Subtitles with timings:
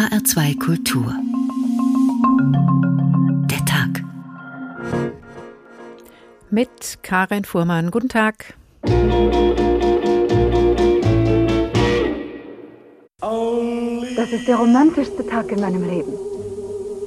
[0.00, 1.14] HR2 Kultur.
[3.50, 4.02] Der Tag.
[6.48, 7.90] Mit Karin Fuhrmann.
[7.90, 8.54] Guten Tag.
[14.16, 16.12] Das ist der romantischste Tag in meinem Leben.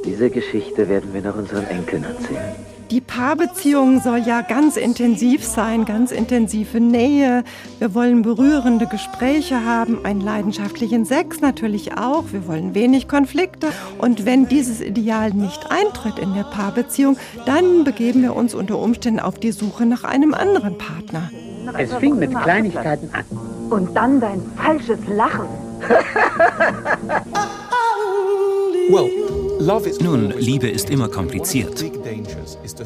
[0.06, 2.73] Diese Geschichte werden wir noch unseren Enkeln erzählen.
[2.94, 7.44] Die Paarbeziehung soll ja ganz intensiv sein, ganz intensive Nähe.
[7.80, 12.26] Wir wollen berührende Gespräche haben, einen leidenschaftlichen Sex natürlich auch.
[12.32, 13.70] Wir wollen wenig Konflikte.
[13.98, 19.22] Und wenn dieses Ideal nicht eintritt in der Paarbeziehung, dann begeben wir uns unter Umständen
[19.22, 21.32] auf die Suche nach einem anderen Partner.
[21.76, 23.26] Es fing mit Kleinigkeiten an.
[23.72, 25.48] Und dann dein falsches Lachen.
[28.92, 29.23] well,
[30.02, 31.84] nun, Liebe ist immer kompliziert.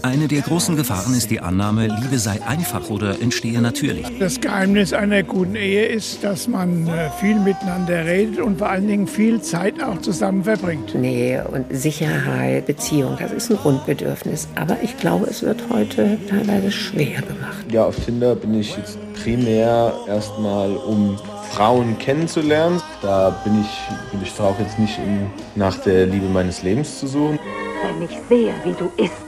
[0.03, 4.05] Eine der großen Gefahren ist die Annahme, Liebe sei einfach oder entstehe natürlich.
[4.19, 8.87] Das Geheimnis einer guten Ehe ist, dass man äh, viel miteinander redet und vor allen
[8.87, 10.93] Dingen viel Zeit auch zusammen verbringt.
[10.93, 14.47] Nähe und Sicherheit, Beziehung, das ist ein Grundbedürfnis.
[14.55, 17.65] Aber ich glaube, es wird heute teilweise schwer gemacht.
[17.71, 21.17] Ja, auf Tinder bin ich jetzt primär erstmal um
[21.57, 22.79] Frauen kennenzulernen.
[23.01, 27.07] Da bin ich, bin ich drauf, jetzt nicht in, nach der Liebe meines Lebens zu
[27.07, 27.39] suchen.
[27.83, 29.25] Wenn ich sehe, wie du isst,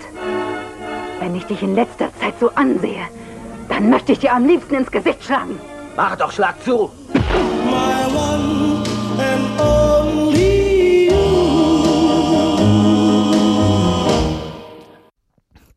[1.19, 3.01] wenn ich dich in letzter Zeit so ansehe,
[3.67, 5.59] dann möchte ich dir am liebsten ins Gesicht schlagen.
[5.95, 6.91] Mach doch, schlag zu!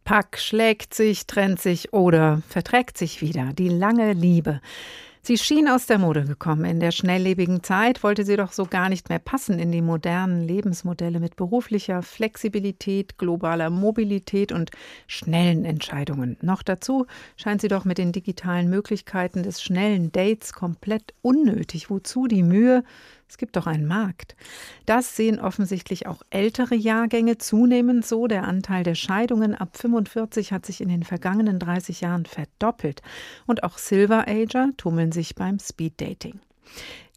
[0.05, 3.55] Pack schlägt sich, trennt sich oder verträgt sich wieder.
[3.55, 4.61] Die lange Liebe.
[5.25, 6.65] Sie schien aus der Mode gekommen.
[6.65, 10.43] In der schnelllebigen Zeit wollte sie doch so gar nicht mehr passen in die modernen
[10.43, 14.73] Lebensmodelle mit beruflicher Flexibilität, globaler Mobilität und
[15.07, 16.39] schnellen Entscheidungen.
[16.43, 17.07] Noch dazu
[17.37, 21.89] scheint sie doch mit den digitalen Möglichkeiten des schnellen Dates komplett unnötig.
[21.89, 22.83] Wozu die Mühe,
[23.33, 24.37] es gibt doch einen Markt.
[24.85, 28.27] Das sehen offensichtlich auch ältere Jahrgänge zunehmend so.
[28.27, 33.01] Der Anteil der Scheidungen ab 45 hat sich in den vergangenen 30 Jahren verdoppelt.
[33.47, 36.41] Und auch Silver Ager tummeln sich beim Speeddating.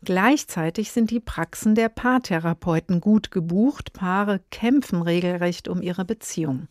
[0.06, 3.92] Gleichzeitig sind die Praxen der Paartherapeuten gut gebucht.
[3.92, 6.70] Paare kämpfen regelrecht um ihre Beziehung.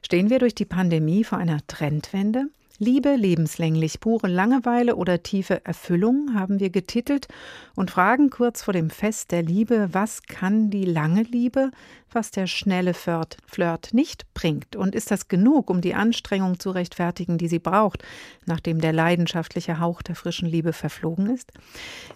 [0.00, 2.50] Stehen wir durch die Pandemie vor einer Trendwende?
[2.78, 7.26] Liebe lebenslänglich, pure Langeweile oder tiefe Erfüllung haben wir getitelt
[7.74, 11.70] und fragen kurz vor dem Fest der Liebe, was kann die lange Liebe,
[12.12, 14.76] was der schnelle Flirt nicht bringt?
[14.76, 18.02] Und ist das genug, um die Anstrengung zu rechtfertigen, die sie braucht,
[18.46, 21.52] nachdem der leidenschaftliche Hauch der frischen Liebe verflogen ist?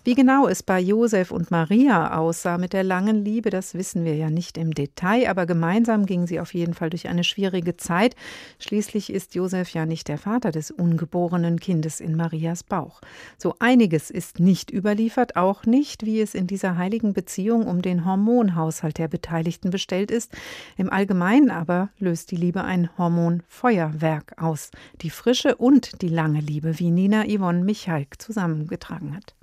[0.05, 4.17] Wie genau es bei Josef und Maria aussah mit der langen Liebe, das wissen wir
[4.17, 8.17] ja nicht im Detail, aber gemeinsam gingen sie auf jeden Fall durch eine schwierige Zeit.
[8.59, 13.01] Schließlich ist Josef ja nicht der Vater des ungeborenen Kindes in Marias Bauch.
[13.39, 18.05] So einiges ist nicht überliefert, auch nicht, wie es in dieser heiligen Beziehung um den
[18.05, 20.31] Hormonhaushalt der Beteiligten bestellt ist.
[20.77, 24.71] Im Allgemeinen aber löst die Liebe ein Hormonfeuerwerk aus.
[25.01, 29.35] Die frische und die lange Liebe, wie Nina Yvonne Michalk zusammengetragen hat.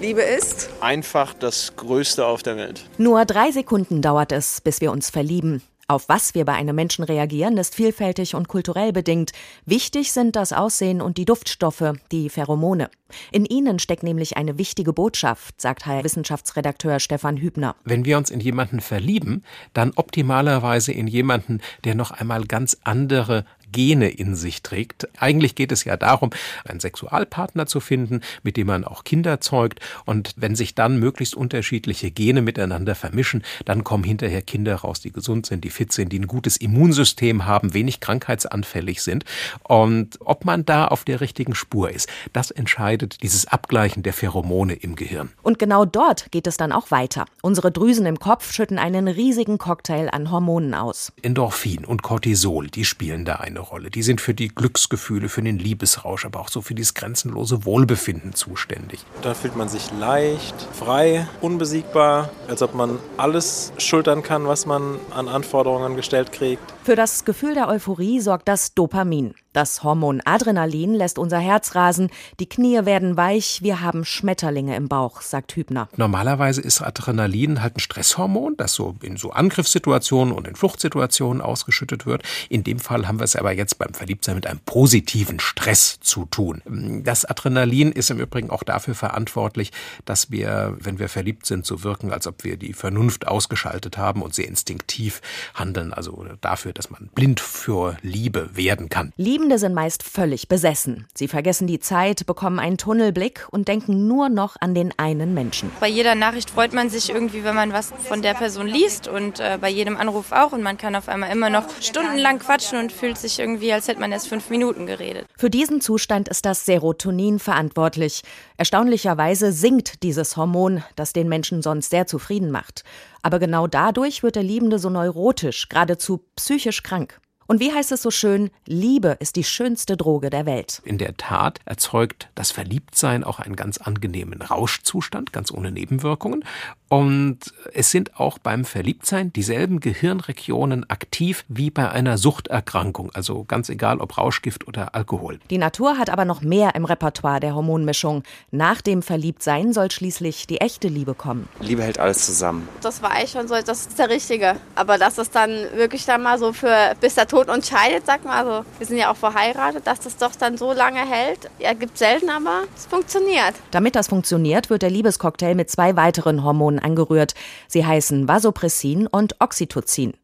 [0.00, 2.84] Liebe ist einfach das Größte auf der Welt.
[2.98, 5.62] Nur drei Sekunden dauert es, bis wir uns verlieben.
[5.92, 9.32] Auf was wir bei einem Menschen reagieren, ist vielfältig und kulturell bedingt.
[9.66, 12.88] Wichtig sind das Aussehen und die Duftstoffe, die Pheromone.
[13.30, 17.76] In ihnen steckt nämlich eine wichtige Botschaft, sagt Herr Wissenschaftsredakteur Stefan Hübner.
[17.84, 19.44] Wenn wir uns in jemanden verlieben,
[19.74, 25.08] dann optimalerweise in jemanden, der noch einmal ganz andere Gene in sich trägt.
[25.18, 26.30] Eigentlich geht es ja darum,
[26.64, 29.80] einen Sexualpartner zu finden, mit dem man auch Kinder zeugt.
[30.04, 35.12] Und wenn sich dann möglichst unterschiedliche Gene miteinander vermischen, dann kommen hinterher Kinder raus, die
[35.12, 39.24] gesund sind, die fit sind, die ein gutes Immunsystem haben, wenig krankheitsanfällig sind.
[39.62, 44.74] Und ob man da auf der richtigen Spur ist, das entscheidet dieses Abgleichen der Pheromone
[44.74, 45.30] im Gehirn.
[45.42, 47.24] Und genau dort geht es dann auch weiter.
[47.42, 51.12] Unsere Drüsen im Kopf schütten einen riesigen Cocktail an Hormonen aus.
[51.22, 53.90] Endorphin und Cortisol, die spielen da eine Rolle.
[53.90, 58.34] Die sind für die Glücksgefühle, für den Liebesrausch, aber auch so für dieses grenzenlose Wohlbefinden
[58.34, 59.04] zuständig.
[59.22, 64.98] Da fühlt man sich leicht, frei, unbesiegbar, als ob man alles schultern kann, was man
[65.10, 66.62] an Anforderungen gestellt kriegt.
[66.84, 69.34] Für das Gefühl der Euphorie sorgt das Dopamin.
[69.52, 72.08] Das Hormon Adrenalin lässt unser Herz rasen,
[72.40, 75.88] die Knie werden weich, wir haben Schmetterlinge im Bauch, sagt Hübner.
[75.96, 82.06] Normalerweise ist Adrenalin halt ein Stresshormon, das so in so Angriffssituationen und in Fluchtsituationen ausgeschüttet
[82.06, 82.22] wird.
[82.48, 86.24] In dem Fall haben wir es aber jetzt beim Verliebtsein mit einem positiven Stress zu
[86.24, 86.62] tun.
[87.04, 89.70] Das Adrenalin ist im Übrigen auch dafür verantwortlich,
[90.06, 94.22] dass wir, wenn wir verliebt sind, so wirken, als ob wir die Vernunft ausgeschaltet haben
[94.22, 95.20] und sehr instinktiv
[95.54, 95.92] handeln.
[95.92, 99.12] Also dafür, dass man blind für Liebe werden kann.
[99.16, 101.08] Lieben Liebende sind meist völlig besessen.
[101.16, 105.72] Sie vergessen die Zeit, bekommen einen Tunnelblick und denken nur noch an den einen Menschen.
[105.80, 109.40] Bei jeder Nachricht freut man sich irgendwie, wenn man was von der Person liest und
[109.40, 110.52] äh, bei jedem Anruf auch.
[110.52, 113.98] Und man kann auf einmal immer noch stundenlang quatschen und fühlt sich irgendwie, als hätte
[113.98, 115.26] man erst fünf Minuten geredet.
[115.36, 118.22] Für diesen Zustand ist das Serotonin verantwortlich.
[118.58, 122.84] Erstaunlicherweise sinkt dieses Hormon, das den Menschen sonst sehr zufrieden macht.
[123.22, 127.18] Aber genau dadurch wird der Liebende so neurotisch, geradezu psychisch krank.
[127.52, 130.80] Und wie heißt es so schön, Liebe ist die schönste Droge der Welt.
[130.86, 136.46] In der Tat erzeugt das Verliebtsein auch einen ganz angenehmen Rauschzustand, ganz ohne Nebenwirkungen.
[136.88, 137.38] Und
[137.72, 143.98] es sind auch beim Verliebtsein dieselben Gehirnregionen aktiv wie bei einer Suchterkrankung, also ganz egal
[143.98, 145.38] ob Rauschgift oder Alkohol.
[145.48, 148.24] Die Natur hat aber noch mehr im Repertoire der Hormonmischung.
[148.50, 151.48] Nach dem Verliebtsein soll schließlich die echte Liebe kommen.
[151.60, 152.68] Liebe hält alles zusammen.
[152.82, 154.56] Das war eigentlich schon so, das ist der Richtige.
[154.74, 158.24] Aber dass es dann wirklich dann mal so für bis der Tod uns scheidet, sag
[158.24, 161.50] mal, also wir sind ja auch verheiratet, dass das doch dann so lange hält.
[161.58, 163.54] Ja, gibt selten, aber es funktioniert.
[163.70, 167.34] Damit das funktioniert, wird der Liebescocktail mit zwei weiteren Hormonen angerührt.
[167.68, 170.14] Sie heißen Vasopressin und Oxytocin.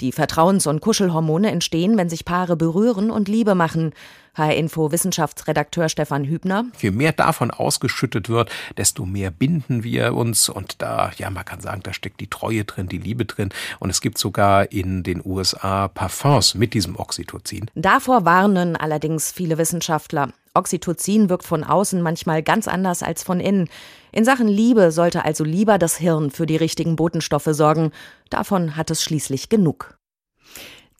[0.00, 3.92] Die Vertrauens- und Kuschelhormone entstehen, wenn sich Paare berühren und Liebe machen.
[4.36, 6.64] HR-Info Wissenschaftsredakteur Stefan Hübner.
[6.80, 11.60] Je mehr davon ausgeschüttet wird, desto mehr binden wir uns und da, ja, man kann
[11.60, 15.22] sagen, da steckt die Treue drin, die Liebe drin und es gibt sogar in den
[15.24, 17.70] USA Parfums mit diesem Oxytocin.
[17.74, 20.30] Davor warnen allerdings viele Wissenschaftler.
[20.54, 23.68] Oxytocin wirkt von außen manchmal ganz anders als von innen.
[24.12, 27.90] In Sachen Liebe sollte also lieber das Hirn für die richtigen Botenstoffe sorgen.
[28.30, 29.98] Davon hat es schließlich genug.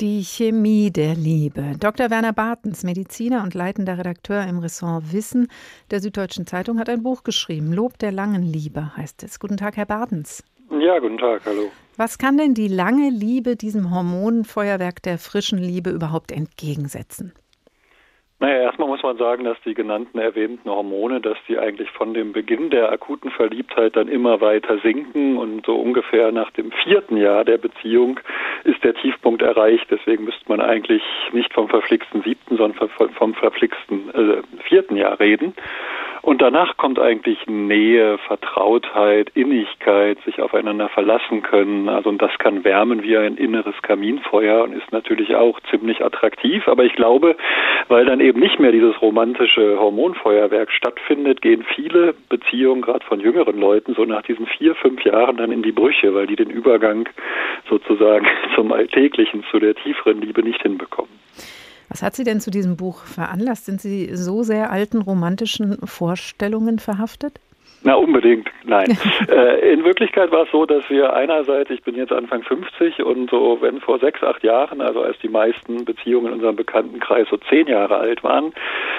[0.00, 1.76] Die Chemie der Liebe.
[1.78, 2.10] Dr.
[2.10, 5.46] Werner Bartens, Mediziner und leitender Redakteur im Ressort Wissen
[5.92, 7.72] der Süddeutschen Zeitung, hat ein Buch geschrieben.
[7.72, 9.38] Lob der langen Liebe heißt es.
[9.38, 10.42] Guten Tag, Herr Bartens.
[10.80, 11.70] Ja, guten Tag, hallo.
[11.96, 17.32] Was kann denn die lange Liebe diesem Hormonfeuerwerk der frischen Liebe überhaupt entgegensetzen?
[18.44, 22.34] Naja, erstmal muss man sagen, dass die genannten erwähnten Hormone, dass die eigentlich von dem
[22.34, 27.46] Beginn der akuten Verliebtheit dann immer weiter sinken und so ungefähr nach dem vierten Jahr
[27.46, 28.20] der Beziehung
[28.64, 29.86] ist der Tiefpunkt erreicht.
[29.90, 31.02] Deswegen müsste man eigentlich
[31.32, 35.54] nicht vom verflixten siebten, sondern vom verflixten äh, vierten Jahr reden.
[36.24, 41.90] Und danach kommt eigentlich Nähe, Vertrautheit, Innigkeit, sich aufeinander verlassen können.
[41.90, 46.66] Also und das kann wärmen wie ein inneres Kaminfeuer und ist natürlich auch ziemlich attraktiv.
[46.66, 47.36] Aber ich glaube,
[47.88, 53.60] weil dann eben nicht mehr dieses romantische Hormonfeuerwerk stattfindet, gehen viele Beziehungen, gerade von jüngeren
[53.60, 57.06] Leuten, so nach diesen vier, fünf Jahren dann in die Brüche, weil die den Übergang
[57.68, 61.12] sozusagen zum Alltäglichen, zu der tieferen Liebe nicht hinbekommen.
[61.94, 63.66] Was hat Sie denn zu diesem Buch veranlasst?
[63.66, 67.38] Sind Sie so sehr alten romantischen Vorstellungen verhaftet?
[67.86, 68.96] Na, unbedingt, nein.
[69.28, 73.28] äh, in Wirklichkeit war es so, dass wir einerseits, ich bin jetzt Anfang 50 und
[73.28, 77.36] so, wenn vor sechs, acht Jahren, also als die meisten Beziehungen in unserem Bekanntenkreis so
[77.36, 78.54] zehn Jahre alt waren,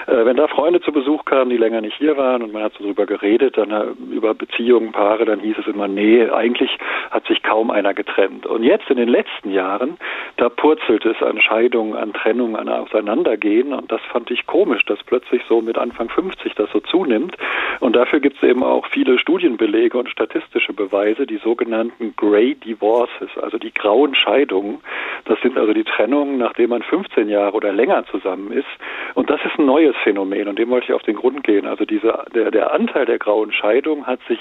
[0.06, 2.74] äh, wenn da Freunde zu Besuch kamen, die länger nicht hier waren und man hat
[2.74, 6.78] so drüber geredet, dann äh, über Beziehungen, Paare, dann hieß es immer, nee, eigentlich
[7.10, 8.46] hat sich kaum einer getrennt.
[8.46, 9.98] Und jetzt in den letzten Jahren,
[10.38, 15.02] da purzelt es an Scheidungen, an Trennungen, an Auseinandergehen und das fand ich komisch, dass
[15.04, 17.36] plötzlich so mit Anfang 50 das so zunimmt.
[17.80, 22.56] Und dafür gibt es eben auch auch viele Studienbelege und statistische Beweise, die sogenannten Grey
[22.56, 24.80] Divorces, also die grauen Scheidungen.
[25.24, 28.68] Das sind also die Trennungen, nachdem man 15 Jahre oder länger zusammen ist.
[29.13, 31.66] Und das ist ein neues Phänomen und dem wollte ich auf den Grund gehen.
[31.66, 34.39] Also diese, der, der Anteil der grauen Scheidungen hat sich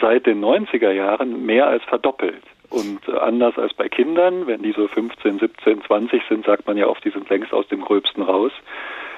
[0.00, 2.42] seit den 90er Jahren mehr als verdoppelt.
[2.68, 6.88] Und anders als bei Kindern, wenn die so 15, 17, 20 sind, sagt man ja
[6.88, 8.52] oft, die sind längst aus dem Gröbsten raus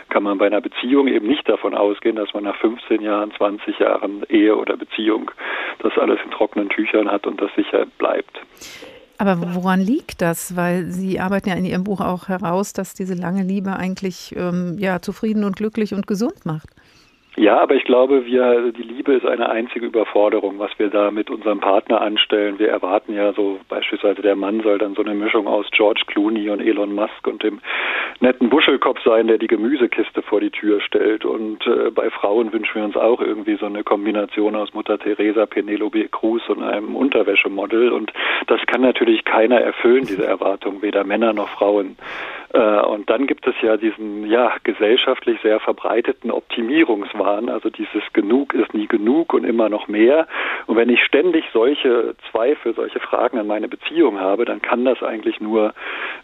[0.09, 3.79] kann man bei einer Beziehung eben nicht davon ausgehen, dass man nach 15 Jahren, 20
[3.79, 5.31] Jahren Ehe oder Beziehung
[5.81, 8.41] das alles in trockenen Tüchern hat und das sicher bleibt.
[9.19, 10.55] Aber woran liegt das?
[10.55, 14.77] Weil Sie arbeiten ja in Ihrem Buch auch heraus, dass diese lange Liebe eigentlich ähm,
[14.79, 16.69] ja, zufrieden und glücklich und gesund macht.
[17.37, 21.31] Ja, aber ich glaube, wir, die Liebe ist eine einzige Überforderung, was wir da mit
[21.31, 22.59] unserem Partner anstellen.
[22.59, 26.51] Wir erwarten ja so, beispielsweise der Mann soll dann so eine Mischung aus George Clooney
[26.51, 27.61] und Elon Musk und dem
[28.21, 31.25] netten Buschelkopf sein, der die Gemüsekiste vor die Tür stellt.
[31.25, 35.47] Und äh, bei Frauen wünschen wir uns auch irgendwie so eine Kombination aus Mutter Teresa,
[35.47, 37.93] Penelope Cruz und einem Unterwäschemodel.
[37.93, 38.13] Und
[38.49, 41.97] das kann natürlich keiner erfüllen, diese Erwartung, weder Männer noch Frauen.
[42.53, 48.55] Äh, und dann gibt es ja diesen ja gesellschaftlich sehr verbreiteten Optimierungswahn, also dieses Genug
[48.55, 50.27] ist nie genug und immer noch mehr.
[50.67, 55.03] Und wenn ich ständig solche Zweifel, solche Fragen an meine Beziehung habe, dann kann das
[55.03, 55.75] eigentlich nur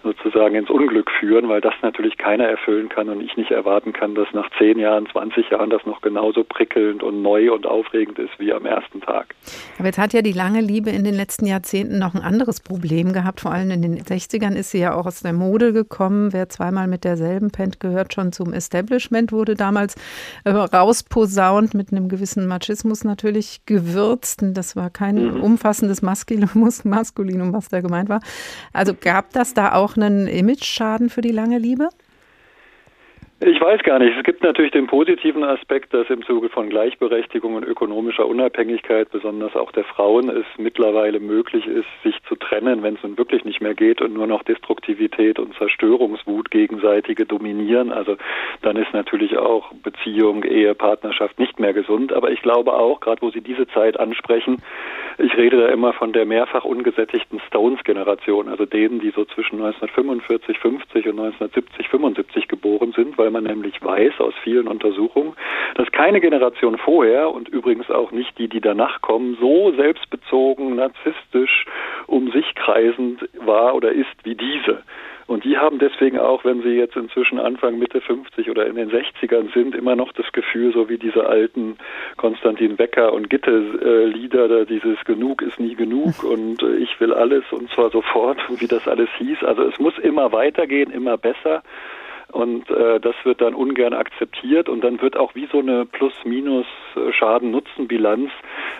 [0.02, 4.14] sozusagen ins Unglück führen, weil das natürlich keiner erfüllen kann und ich nicht erwarten kann,
[4.14, 8.38] dass nach zehn Jahren, 20 Jahren das noch genauso prickelnd und neu und aufregend ist
[8.38, 9.34] wie am ersten Tag.
[9.78, 13.12] Aber jetzt hat ja die lange Liebe in den letzten Jahrzehnten noch ein anderes Problem
[13.12, 13.40] gehabt.
[13.40, 16.32] Vor allem in den 60ern ist sie ja auch aus der Mode gekommen.
[16.32, 19.96] Wer zweimal mit derselben pennt, gehört schon zum Establishment, wurde damals
[20.44, 20.52] äh,
[20.84, 24.40] rausposaunt, mit einem gewissen Machismus natürlich gewürzt.
[24.42, 25.40] Das war kein mhm.
[25.40, 28.20] umfassendes Maskulinum, Maskulinum, was da gemeint war.
[28.72, 31.88] Also gab das da auch einen Image-Schaden für die lange Liebe?
[33.40, 34.16] Ich weiß gar nicht.
[34.16, 39.56] Es gibt natürlich den positiven Aspekt, dass im Zuge von Gleichberechtigung und ökonomischer Unabhängigkeit, besonders
[39.56, 43.60] auch der Frauen, es mittlerweile möglich ist, sich zu trennen, wenn es nun wirklich nicht
[43.60, 47.90] mehr geht und nur noch Destruktivität und Zerstörungswut gegenseitige dominieren.
[47.90, 48.16] Also
[48.62, 52.12] dann ist natürlich auch Beziehung, Ehe, Partnerschaft nicht mehr gesund.
[52.12, 54.62] Aber ich glaube auch, gerade wo Sie diese Zeit ansprechen,
[55.18, 60.58] ich rede da immer von der mehrfach ungesättigten Stones-Generation, also denen, die so zwischen 1945,
[60.58, 65.32] 50 und 1970, 75 geboren sind, weil man nämlich weiß aus vielen Untersuchungen,
[65.76, 71.64] dass keine Generation vorher und übrigens auch nicht die, die danach kommen, so selbstbezogen, narzisstisch,
[72.06, 74.82] um sich kreisend war oder ist wie diese.
[75.26, 78.90] Und die haben deswegen auch, wenn sie jetzt inzwischen Anfang, Mitte 50 oder in den
[78.90, 81.78] 60ern sind, immer noch das Gefühl, so wie diese alten
[82.18, 87.44] Konstantin Wecker und Gitte-Lieder, da dieses Genug ist nie genug und äh, ich will alles
[87.52, 89.42] und zwar sofort, wie das alles hieß.
[89.44, 91.62] Also es muss immer weitergehen, immer besser.
[92.32, 98.30] Und äh, das wird dann ungern akzeptiert und dann wird auch wie so eine Plus-Minus-Schaden-Nutzen-Bilanz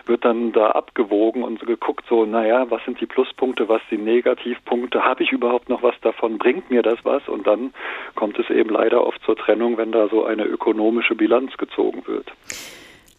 [0.07, 3.99] wird dann da abgewogen und so geguckt, so, naja, was sind die Pluspunkte, was die
[3.99, 7.27] Negativpunkte, habe ich überhaupt noch was davon, bringt mir das was?
[7.29, 7.73] Und dann
[8.15, 12.31] kommt es eben leider oft zur Trennung, wenn da so eine ökonomische Bilanz gezogen wird.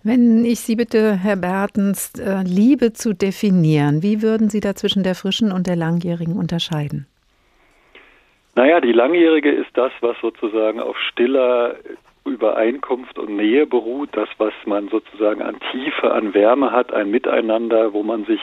[0.03, 5.01] Wenn ich Sie bitte, Herr Bertens, äh, Liebe zu definieren, wie würden Sie da zwischen
[5.01, 7.07] der frischen und der langjährigen unterscheiden?
[8.55, 11.75] Naja, die langjährige ist das, was sozusagen auf stiller
[12.25, 17.93] Übereinkunft und Nähe beruht, das, was man sozusagen an Tiefe, an Wärme hat, ein Miteinander,
[17.93, 18.41] wo man sich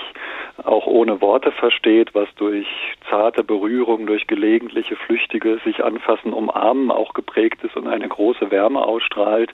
[0.62, 2.66] auch ohne Worte versteht, was durch
[3.10, 8.84] zarte Berührung, durch gelegentliche, flüchtige sich anfassen, umarmen auch geprägt ist und eine große Wärme
[8.84, 9.52] ausstrahlt.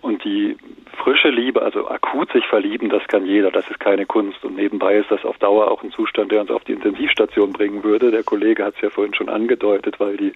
[0.00, 0.56] Und die
[0.96, 4.44] frische Liebe, also akut sich verlieben, das kann jeder, das ist keine Kunst.
[4.44, 7.82] Und nebenbei ist das auf Dauer auch ein Zustand, der uns auf die Intensivstation bringen
[7.82, 8.10] würde.
[8.10, 10.32] Der Kollege hat es ja vorhin schon angedeutet, weil die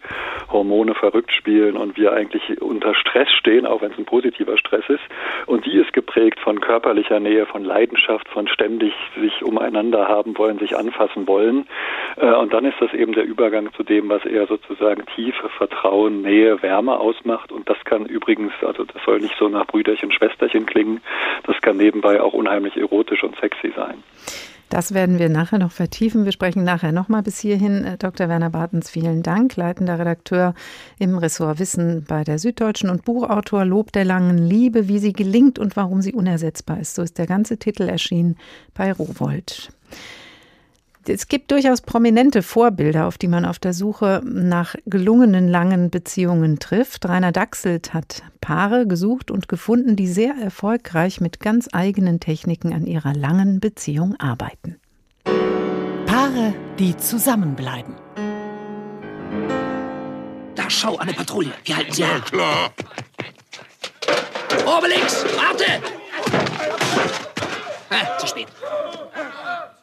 [0.50, 4.84] Hormone verrückt spielen und wir eigentlich unter Stress stehen, auch wenn es ein positiver Stress
[4.88, 5.02] ist.
[5.46, 10.58] Und die ist geprägt von körperlicher Nähe, von Leidenschaft, von ständig sich umeinander haben wollen,
[10.58, 11.66] sich anfassen wollen.
[12.16, 16.22] Äh, und dann ist das eben der Übergang zu dem, was eher sozusagen Tiefe, Vertrauen,
[16.22, 17.52] Nähe, Wärme ausmacht.
[17.52, 21.00] Und das kann übrigens, also das soll nicht so nach Brüderchen, Schwesterchen klingen,
[21.44, 24.02] das kann nebenbei auch unheimlich erotisch und sexy sein.
[24.70, 26.24] Das werden wir nachher noch vertiefen.
[26.24, 27.84] Wir sprechen nachher nochmal bis hierhin.
[27.84, 28.28] Äh, Dr.
[28.28, 30.54] Werner Bartens, vielen Dank, leitender Redakteur
[30.98, 35.58] im Ressort Wissen bei der Süddeutschen und Buchautor Lob der langen Liebe, wie sie gelingt
[35.58, 36.94] und warum sie unersetzbar ist.
[36.94, 38.36] So ist der ganze Titel erschienen
[38.72, 39.70] bei Rowold.
[41.06, 46.58] Es gibt durchaus prominente Vorbilder, auf die man auf der Suche nach gelungenen langen Beziehungen
[46.58, 47.08] trifft.
[47.08, 52.86] Rainer Dachselt hat Paare gesucht und gefunden, die sehr erfolgreich mit ganz eigenen Techniken an
[52.86, 54.76] ihrer langen Beziehung arbeiten.
[56.06, 57.94] Paare, die zusammenbleiben.
[60.54, 61.52] Da schau, eine Patrouille.
[61.64, 62.22] Wir halten sie an.
[62.24, 62.72] klar.
[64.66, 65.64] Obelix, warte!
[67.88, 68.46] Ah, zu spät.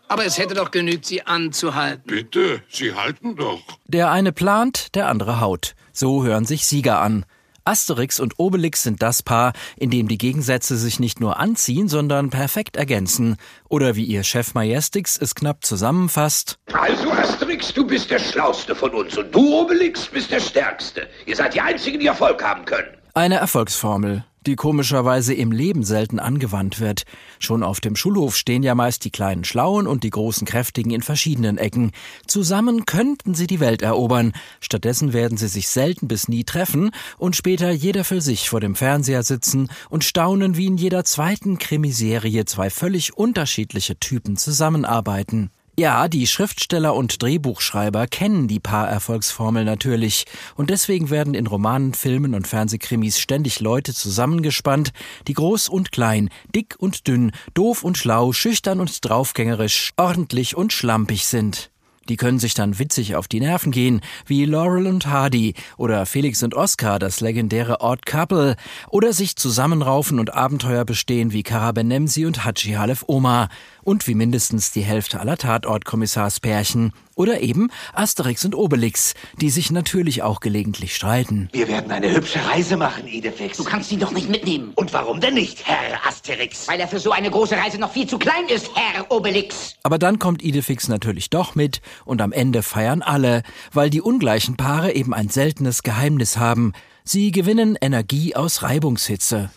[0.09, 2.03] Aber es hätte doch genügt, Sie anzuhalten.
[2.05, 3.61] Bitte, Sie halten doch.
[3.85, 5.75] Der eine plant, der andere haut.
[5.91, 7.25] So hören sich Sieger an.
[7.65, 12.29] Asterix und Obelix sind das Paar, in dem die Gegensätze sich nicht nur anziehen, sondern
[12.29, 13.35] perfekt ergänzen.
[13.67, 16.59] Oder wie ihr Chef Majestix es knapp zusammenfasst.
[16.71, 21.07] Also Asterix, du bist der Schlauste von uns und du, Obelix, bist der Stärkste.
[21.25, 22.87] Ihr seid die Einzigen, die Erfolg haben können.
[23.13, 27.03] Eine Erfolgsformel die komischerweise im Leben selten angewandt wird.
[27.39, 31.01] Schon auf dem Schulhof stehen ja meist die kleinen Schlauen und die großen Kräftigen in
[31.01, 31.91] verschiedenen Ecken.
[32.27, 34.33] Zusammen könnten sie die Welt erobern.
[34.59, 38.75] Stattdessen werden sie sich selten bis nie treffen und später jeder für sich vor dem
[38.75, 45.51] Fernseher sitzen und staunen, wie in jeder zweiten Krimiserie zwei völlig unterschiedliche Typen zusammenarbeiten.
[45.79, 52.33] Ja, die Schriftsteller und Drehbuchschreiber kennen die Paarerfolgsformel natürlich und deswegen werden in Romanen, Filmen
[52.33, 54.91] und Fernsehkrimis ständig Leute zusammengespannt,
[55.27, 60.73] die groß und klein, dick und dünn, doof und schlau, schüchtern und draufgängerisch, ordentlich und
[60.73, 61.69] schlampig sind.
[62.09, 66.41] Die können sich dann witzig auf die Nerven gehen, wie Laurel und Hardy oder Felix
[66.41, 68.55] und Oscar, das legendäre Odd Couple,
[68.89, 73.49] oder sich zusammenraufen und Abenteuer bestehen wie Karabenemsi und Haji Halef Oma
[73.87, 76.91] Und wie mindestens die Hälfte aller Tatortkommissarspärchen.
[77.15, 81.47] Oder eben Asterix und Obelix, die sich natürlich auch gelegentlich streiten.
[81.53, 83.55] Wir werden eine hübsche Reise machen, Idefix.
[83.55, 84.73] Du kannst ihn doch nicht mitnehmen.
[84.75, 86.67] Und warum denn nicht, Herr Asterix?
[86.67, 89.75] Weil er für so eine große Reise noch viel zu klein ist, Herr Obelix.
[89.83, 93.41] Aber dann kommt Idefix natürlich doch mit und am Ende feiern alle,
[93.71, 96.73] weil die ungleichen Paare eben ein seltenes Geheimnis haben.
[97.05, 99.49] Sie gewinnen Energie aus Reibungshitze.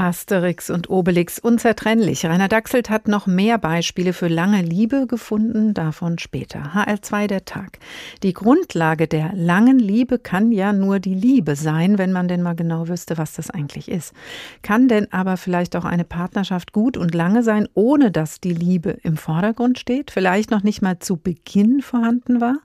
[0.00, 2.24] Asterix und Obelix unzertrennlich.
[2.24, 6.72] Rainer Dachselt hat noch mehr Beispiele für lange Liebe gefunden, davon später.
[6.74, 7.78] HR2 der Tag.
[8.22, 12.54] Die Grundlage der langen Liebe kann ja nur die Liebe sein, wenn man denn mal
[12.56, 14.14] genau wüsste, was das eigentlich ist.
[14.62, 18.96] Kann denn aber vielleicht auch eine Partnerschaft gut und lange sein, ohne dass die Liebe
[19.02, 22.56] im Vordergrund steht, vielleicht noch nicht mal zu Beginn vorhanden war?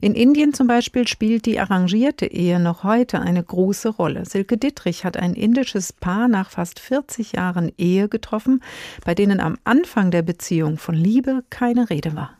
[0.00, 4.24] In Indien zum Beispiel spielt die arrangierte Ehe noch heute eine große Rolle.
[4.24, 8.62] Silke Dittrich hat ein indisches Paar nach fast fast 40 Jahren Ehe getroffen,
[9.04, 12.30] bei denen am Anfang der Beziehung von Liebe keine Rede war.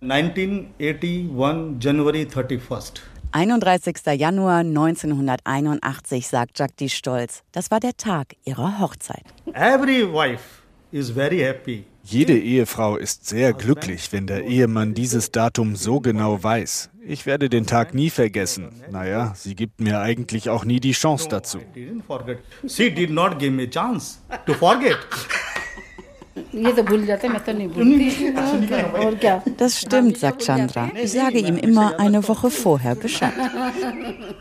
[0.00, 3.00] 1981 January 31st.
[3.32, 3.96] 31.
[4.18, 7.42] Januar 1981, sagt Jagdish stolz.
[7.52, 9.24] Das war der Tag ihrer Hochzeit.
[9.52, 15.76] Every wife is very happy jede Ehefrau ist sehr glücklich, wenn der Ehemann dieses Datum
[15.76, 16.90] so genau weiß.
[17.06, 18.70] Ich werde den Tag nie vergessen.
[18.90, 21.60] Naja, sie gibt mir eigentlich auch nie die Chance dazu.
[22.66, 24.96] She did not give me chance to forget.
[29.56, 30.90] Das stimmt, sagt Chandra.
[31.02, 33.32] Ich sage ihm immer eine Woche vorher Bescheid.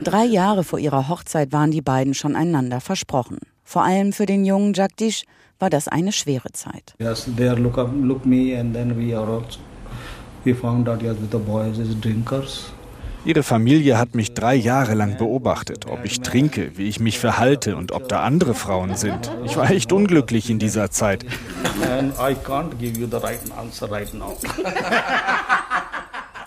[0.01, 3.39] Drei Jahre vor ihrer Hochzeit waren die beiden schon einander versprochen.
[3.63, 5.23] Vor allem für den jungen Jagdish
[5.59, 6.93] war das eine schwere Zeit.
[6.99, 9.59] Yes, they look up, look me and then we are also,
[10.43, 12.71] we found out yes, the boys is drinkers.
[13.27, 17.75] Ihre Familie hat mich drei Jahre lang beobachtet, ob ich trinke, wie ich mich verhalte
[17.75, 19.29] und ob da andere Frauen sind.
[19.43, 21.25] Ich war echt unglücklich in dieser Zeit.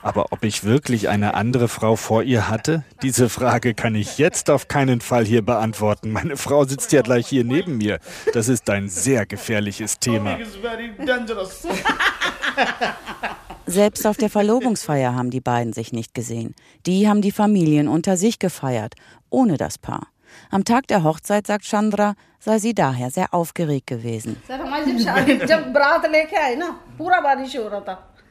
[0.03, 2.85] Aber ob ich wirklich eine andere Frau vor ihr hatte?
[3.03, 6.11] Diese Frage kann ich jetzt auf keinen Fall hier beantworten.
[6.11, 7.99] Meine Frau sitzt ja gleich hier neben mir.
[8.33, 10.39] Das ist ein sehr gefährliches Thema.
[13.71, 16.57] Selbst auf der Verlobungsfeier haben die beiden sich nicht gesehen.
[16.87, 18.95] Die haben die Familien unter sich gefeiert,
[19.31, 20.09] ohne das Paar.
[20.51, 24.43] Am Tag der Hochzeit, sagt Chandra, sei sie daher sehr aufgeregt gewesen.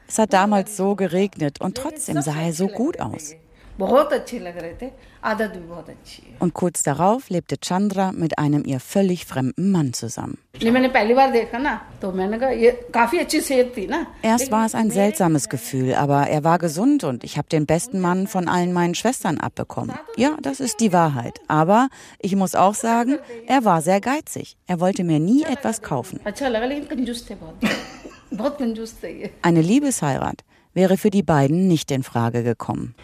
[0.08, 3.34] Es hat damals so geregnet und trotzdem sah er so gut aus.
[6.40, 10.38] Und kurz darauf lebte Chandra mit einem ihr völlig fremden Mann zusammen.
[14.22, 18.00] Erst war es ein seltsames Gefühl, aber er war gesund und ich habe den besten
[18.00, 19.96] Mann von allen meinen Schwestern abbekommen.
[20.18, 21.40] Ja, das ist die Wahrheit.
[21.48, 21.88] Aber
[22.20, 24.58] ich muss auch sagen, er war sehr geizig.
[24.68, 26.20] Er wollte mir nie etwas kaufen.
[29.42, 32.96] Eine Liebesheirat wäre für die beiden nicht in Frage gekommen.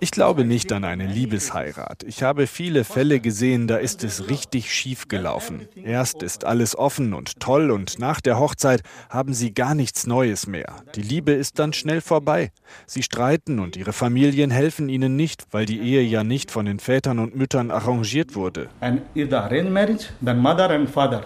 [0.00, 2.02] Ich glaube nicht an eine Liebesheirat.
[2.02, 5.68] Ich habe viele Fälle gesehen, da ist es richtig schief gelaufen.
[5.76, 10.46] Erst ist alles offen und toll und nach der Hochzeit haben sie gar nichts Neues
[10.46, 10.82] mehr.
[10.94, 12.52] Die Liebe ist dann schnell vorbei.
[12.86, 16.80] Sie streiten und ihre Familien helfen ihnen nicht, weil die Ehe ja nicht von den
[16.80, 18.68] Vätern und Müttern arrangiert wurde.
[18.80, 21.24] And if the arranged marriage, then mother and father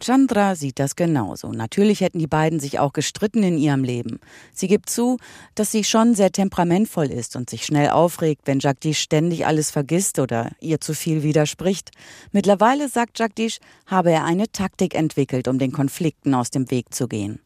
[0.00, 1.50] Chandra sieht das genauso.
[1.50, 4.20] Natürlich hätten die beiden sich auch gestritten in ihrem Leben.
[4.52, 5.18] Sie gibt zu,
[5.54, 10.18] dass sie schon sehr temperamentvoll ist und sich schnell aufregt, wenn Jagdish ständig alles vergisst
[10.18, 11.90] oder ihr zu viel widerspricht.
[12.32, 17.08] Mittlerweile, sagt Jagdish, habe er eine Taktik entwickelt, um den Konflikten aus dem Weg zu
[17.08, 17.40] gehen.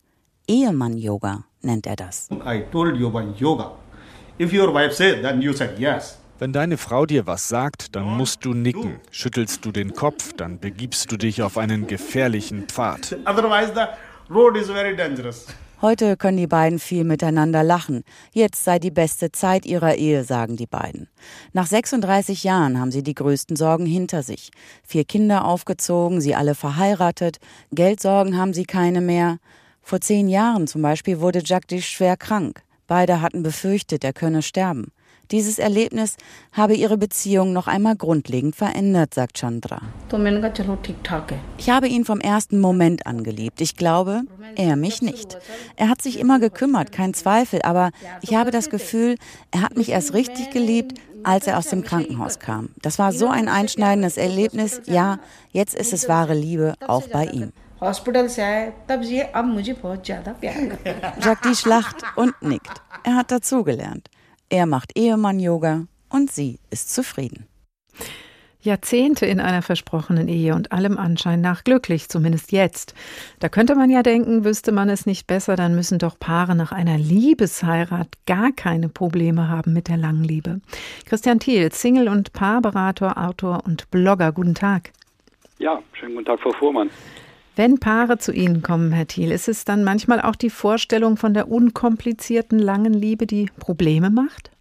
[0.48, 2.28] Ehemann-Yoga nennt er das.
[2.30, 3.72] I told you about yoga.
[4.40, 6.18] If your wife said, then you said yes.
[6.40, 9.00] Wenn deine Frau dir was sagt, dann musst du nicken.
[9.10, 13.16] Schüttelst du den Kopf, dann begibst du dich auf einen gefährlichen Pfad.
[13.26, 15.46] Otherwise the road is very dangerous.
[15.82, 18.04] Heute können die beiden viel miteinander lachen.
[18.32, 21.08] Jetzt sei die beste Zeit ihrer Ehe, sagen die beiden.
[21.52, 24.52] Nach 36 Jahren haben sie die größten Sorgen hinter sich.
[24.84, 27.38] Vier Kinder aufgezogen, sie alle verheiratet,
[27.72, 29.38] Geldsorgen haben sie keine mehr.
[29.82, 32.62] Vor zehn Jahren zum Beispiel wurde Jagdish schwer krank.
[32.86, 34.92] Beide hatten befürchtet, er könne sterben.
[35.30, 36.16] Dieses Erlebnis
[36.52, 39.82] habe ihre Beziehung noch einmal grundlegend verändert, sagt Chandra.
[41.58, 43.60] Ich habe ihn vom ersten Moment an geliebt.
[43.60, 44.22] Ich glaube,
[44.56, 45.38] er mich nicht.
[45.76, 47.90] Er hat sich immer gekümmert, kein Zweifel, aber
[48.22, 49.16] ich habe das Gefühl,
[49.50, 52.70] er hat mich erst richtig geliebt, als er aus dem Krankenhaus kam.
[52.80, 54.80] Das war so ein einschneidendes Erlebnis.
[54.86, 55.18] Ja,
[55.50, 57.52] jetzt ist es wahre Liebe, auch bei ihm.
[61.22, 62.82] Jagdish lacht und nickt.
[63.04, 64.08] Er hat dazugelernt.
[64.50, 67.46] Er macht Ehemann-Yoga und sie ist zufrieden.
[68.60, 72.94] Jahrzehnte in einer versprochenen Ehe und allem Anschein nach glücklich, zumindest jetzt.
[73.40, 76.72] Da könnte man ja denken, wüsste man es nicht besser, dann müssen doch Paare nach
[76.72, 80.60] einer Liebesheirat gar keine Probleme haben mit der langen Liebe.
[81.04, 84.32] Christian Thiel, Single- und Paarberater, Autor und Blogger.
[84.32, 84.92] Guten Tag.
[85.58, 86.90] Ja, schönen guten Tag, Frau Fuhrmann.
[87.58, 91.34] Wenn Paare zu Ihnen kommen, Herr Thiel, ist es dann manchmal auch die Vorstellung von
[91.34, 94.52] der unkomplizierten langen Liebe, die Probleme macht?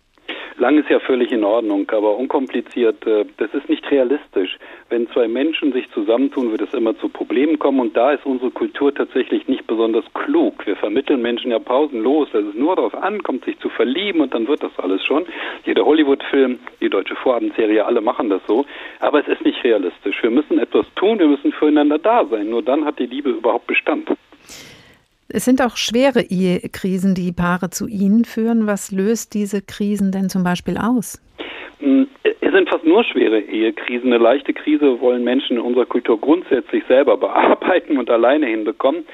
[0.59, 4.57] Lang ist ja völlig in Ordnung, aber unkompliziert, äh, das ist nicht realistisch.
[4.89, 8.49] Wenn zwei Menschen sich zusammentun, wird es immer zu Problemen kommen und da ist unsere
[8.49, 10.65] Kultur tatsächlich nicht besonders klug.
[10.65, 14.47] Wir vermitteln Menschen ja pausenlos, dass es nur darauf ankommt, sich zu verlieben und dann
[14.47, 15.27] wird das alles schon.
[15.63, 18.65] Jeder Hollywood-Film, die deutsche Vorabendserie, alle machen das so,
[18.99, 20.23] aber es ist nicht realistisch.
[20.23, 22.49] Wir müssen etwas tun, wir müssen füreinander da sein.
[22.49, 24.09] Nur dann hat die Liebe überhaupt Bestand.
[25.29, 28.65] Es sind auch schwere Ehekrisen, die Paare zu Ihnen führen.
[28.65, 31.21] Was löst diese Krisen denn zum Beispiel aus?
[31.79, 34.13] Hm, es sind fast nur schwere Ehekrisen.
[34.13, 39.05] Eine leichte Krise wollen Menschen in unserer Kultur grundsätzlich selber bearbeiten und alleine hinbekommen.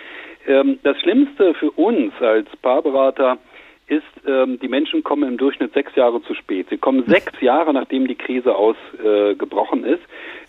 [0.47, 3.39] Ähm, das Schlimmste für uns als Paarberater
[3.88, 6.67] ist, ähm, die Menschen kommen im Durchschnitt sechs Jahre zu spät.
[6.69, 10.02] Sie kommen sechs Jahre, nachdem die Krise ausgebrochen ist.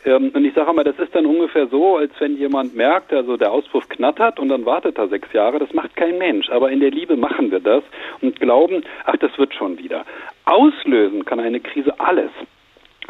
[0.04, 3.36] Ähm, und ich sage mal, das ist dann ungefähr so, als wenn jemand merkt, also
[3.36, 5.58] der Auspuff knattert und dann wartet er sechs Jahre.
[5.58, 6.50] Das macht kein Mensch.
[6.50, 7.82] Aber in der Liebe machen wir das
[8.20, 10.04] und glauben, ach, das wird schon wieder.
[10.44, 12.30] Auslösen kann eine Krise alles.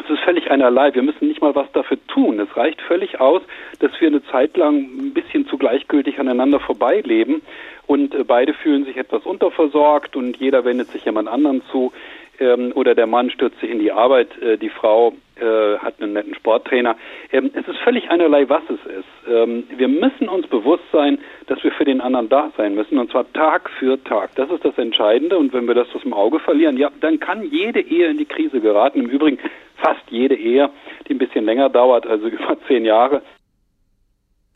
[0.02, 0.92] Es ist völlig einerlei.
[0.92, 2.40] Wir müssen nicht mal was dafür tun.
[2.40, 3.42] Es reicht völlig aus,
[3.78, 7.42] dass wir eine Zeit lang ein bisschen zu gleichgültig aneinander vorbeileben
[7.86, 11.92] und äh, beide fühlen sich etwas unterversorgt und jeder wendet sich jemand anderen zu
[12.40, 16.12] ähm, oder der Mann stürzt sich in die Arbeit, äh, die Frau äh, hat einen
[16.12, 16.96] netten Sporttrainer.
[17.32, 19.28] Ähm, es ist völlig einerlei, was es ist.
[19.28, 23.10] Ähm, wir müssen uns bewusst sein, dass wir für den anderen da sein müssen und
[23.10, 24.30] zwar Tag für Tag.
[24.36, 27.42] Das ist das Entscheidende und wenn wir das aus dem Auge verlieren, ja, dann kann
[27.42, 29.00] jede Ehe in die Krise geraten.
[29.00, 29.38] Im Übrigen
[29.76, 30.70] fast jede Ehe,
[31.08, 33.22] die ein bisschen länger dauert, also über zehn Jahre,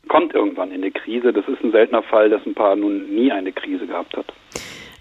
[0.09, 1.33] kommt irgendwann in eine Krise.
[1.33, 4.27] Das ist ein seltener Fall, dass ein Paar nun nie eine Krise gehabt hat.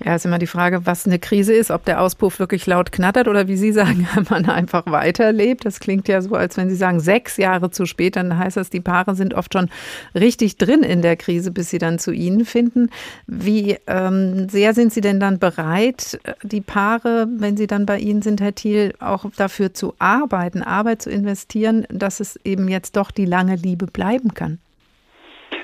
[0.03, 3.27] Ja, ist immer die Frage, was eine Krise ist, ob der Auspuff wirklich laut knattert
[3.27, 5.65] oder wie Sie sagen, man einfach weiterlebt.
[5.65, 8.69] Das klingt ja so, als wenn Sie sagen, sechs Jahre zu spät, dann heißt das,
[8.69, 9.69] die Paare sind oft schon
[10.13, 12.89] richtig drin in der Krise, bis sie dann zu Ihnen finden.
[13.25, 18.21] Wie ähm, sehr sind Sie denn dann bereit, die Paare, wenn sie dann bei Ihnen
[18.21, 23.10] sind, Herr Thiel, auch dafür zu arbeiten, Arbeit zu investieren, dass es eben jetzt doch
[23.10, 24.60] die lange Liebe bleiben kann?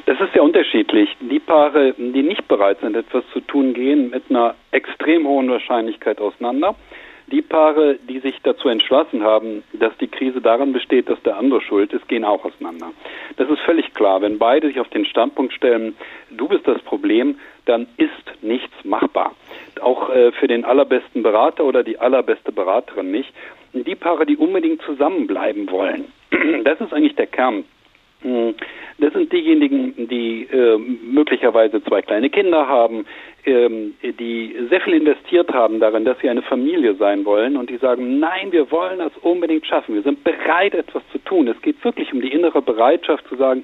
[0.05, 1.15] Das ist sehr unterschiedlich.
[1.21, 6.19] Die Paare, die nicht bereit sind, etwas zu tun, gehen mit einer extrem hohen Wahrscheinlichkeit
[6.19, 6.75] auseinander.
[7.27, 11.61] Die Paare, die sich dazu entschlossen haben, dass die Krise daran besteht, dass der andere
[11.61, 12.91] schuld ist, gehen auch auseinander.
[13.37, 14.21] Das ist völlig klar.
[14.21, 15.95] Wenn beide sich auf den Standpunkt stellen,
[16.31, 19.33] du bist das Problem, dann ist nichts machbar.
[19.79, 23.33] Auch äh, für den allerbesten Berater oder die allerbeste Beraterin nicht.
[23.71, 26.05] Die Paare, die unbedingt zusammenbleiben wollen,
[26.65, 27.63] das ist eigentlich der Kern
[28.99, 33.05] das sind diejenigen, die äh, möglicherweise zwei kleine Kinder haben,
[33.45, 37.77] ähm, die sehr viel investiert haben darin, dass sie eine Familie sein wollen und die
[37.77, 39.95] sagen, nein, wir wollen das unbedingt schaffen.
[39.95, 41.47] Wir sind bereit, etwas zu tun.
[41.47, 43.63] Es geht wirklich um die innere Bereitschaft zu sagen,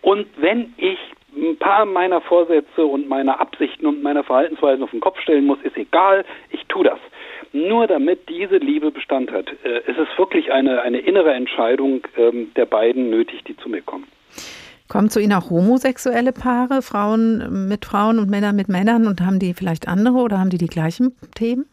[0.00, 0.98] und wenn ich
[1.36, 5.58] ein paar meiner Vorsätze und meiner Absichten und meiner Verhaltensweisen auf den Kopf stellen muss,
[5.62, 6.98] ist egal, ich tue das
[7.52, 9.48] nur damit diese Liebe Bestand hat.
[9.64, 13.82] Äh, es ist wirklich eine, eine innere Entscheidung ähm, der beiden nötig, die zu mir
[13.82, 14.06] kommen.
[14.88, 19.38] Kommen zu Ihnen auch homosexuelle Paare, Frauen mit Frauen und Männer mit Männern und haben
[19.38, 21.64] die vielleicht andere oder haben die die gleichen Themen?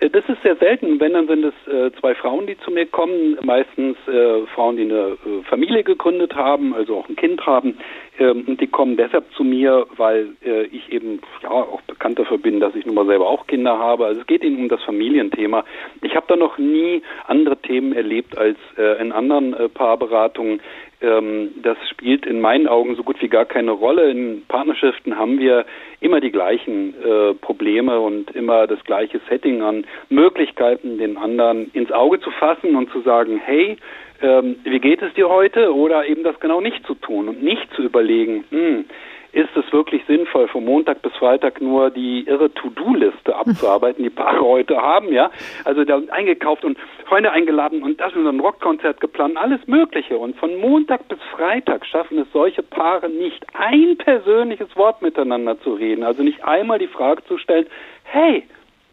[0.00, 1.00] Äh, das ist sehr selten.
[1.00, 3.38] Wenn, dann sind es äh, zwei Frauen, die zu mir kommen.
[3.42, 5.16] Meistens äh, Frauen, die eine
[5.48, 7.78] Familie gegründet haben, also auch ein Kind haben.
[8.18, 10.28] Ähm, und die kommen deshalb zu mir, weil
[10.70, 14.06] ich eben ja auch bekannt dafür bin, dass ich nun mal selber auch Kinder habe.
[14.06, 15.64] Also es geht ihnen um das Familienthema.
[16.02, 18.56] Ich habe da noch nie andere Themen erlebt als
[19.00, 20.60] in anderen Paarberatungen.
[21.00, 24.10] Ähm, das spielt in meinen Augen so gut wie gar keine Rolle.
[24.10, 25.64] In Partnerschaften haben wir
[26.00, 31.92] immer die gleichen äh, Probleme und immer das gleiche Setting an Möglichkeiten, den anderen ins
[31.92, 33.76] Auge zu fassen und zu sagen, hey,
[34.20, 35.72] ähm, wie geht es dir heute?
[35.74, 38.84] Oder eben das genau nicht zu tun und nicht zu überlegen, hm,
[39.32, 44.40] ist es wirklich sinnvoll, von Montag bis Freitag nur die irre To-Do-Liste abzuarbeiten, die Paare
[44.40, 45.30] heute haben, ja?
[45.64, 50.16] Also da eingekauft und Freunde eingeladen und das und ein Rockkonzert geplant, alles Mögliche.
[50.16, 55.74] Und von Montag bis Freitag schaffen es solche Paare nicht, ein persönliches Wort miteinander zu
[55.74, 56.04] reden.
[56.04, 57.66] Also nicht einmal die Frage zu stellen,
[58.04, 58.44] hey,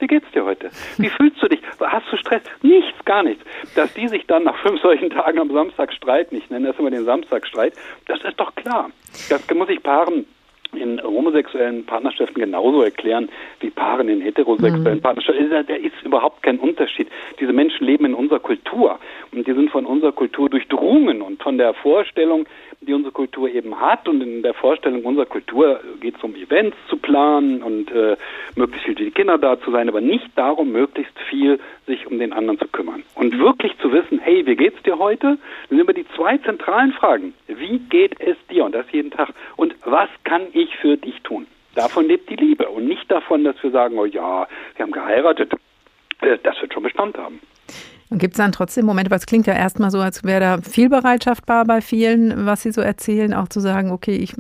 [0.05, 0.69] wie geht's dir heute?
[0.99, 1.59] Wie fühlst du dich?
[1.79, 2.43] Hast du Stress?
[2.61, 3.43] Nichts, gar nichts.
[3.73, 6.91] Dass die sich dann nach fünf solchen Tagen am Samstag streiten, ich nenne das immer
[6.91, 7.73] den Samstagstreit,
[8.05, 8.91] das ist doch klar.
[9.29, 10.27] Das muss ich Paaren
[10.73, 13.29] in homosexuellen Partnerschaften genauso erklären
[13.61, 15.01] wie Paaren in heterosexuellen mhm.
[15.01, 15.49] Partnerschaften.
[15.49, 17.07] Da ist überhaupt kein Unterschied.
[17.39, 18.99] Diese Menschen leben in unserer Kultur
[19.31, 22.45] und die sind von unserer Kultur durchdrungen und von der Vorstellung,
[22.85, 24.07] die unsere Kultur eben hat.
[24.07, 28.15] Und in der Vorstellung unserer Kultur geht es um Events zu planen und äh,
[28.55, 32.19] möglichst viel für die Kinder da zu sein, aber nicht darum, möglichst viel sich um
[32.19, 33.03] den anderen zu kümmern.
[33.15, 35.37] Und wirklich zu wissen, hey, wie geht's dir heute?
[35.61, 37.33] Das sind immer die zwei zentralen Fragen.
[37.47, 38.65] Wie geht es dir?
[38.65, 39.29] Und das jeden Tag.
[39.55, 41.47] Und was kann ich für dich tun?
[41.75, 45.53] Davon lebt die Liebe und nicht davon, dass wir sagen, oh ja, wir haben geheiratet.
[46.21, 47.39] Äh, das wird schon Bestand haben.
[48.09, 50.57] Und gibt es dann trotzdem Momente, weil es klingt ja erstmal so, als wäre da
[50.59, 54.35] viel Bereitschaft bei vielen, was Sie so erzählen, auch zu sagen, okay, ich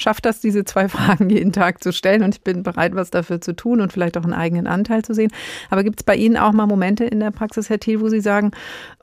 [0.00, 3.40] schaffe das, diese zwei Fragen jeden Tag zu stellen und ich bin bereit, was dafür
[3.40, 5.30] zu tun und vielleicht auch einen eigenen Anteil zu sehen.
[5.70, 8.20] Aber gibt es bei Ihnen auch mal Momente in der Praxis, Herr Thiel, wo Sie
[8.20, 8.52] sagen,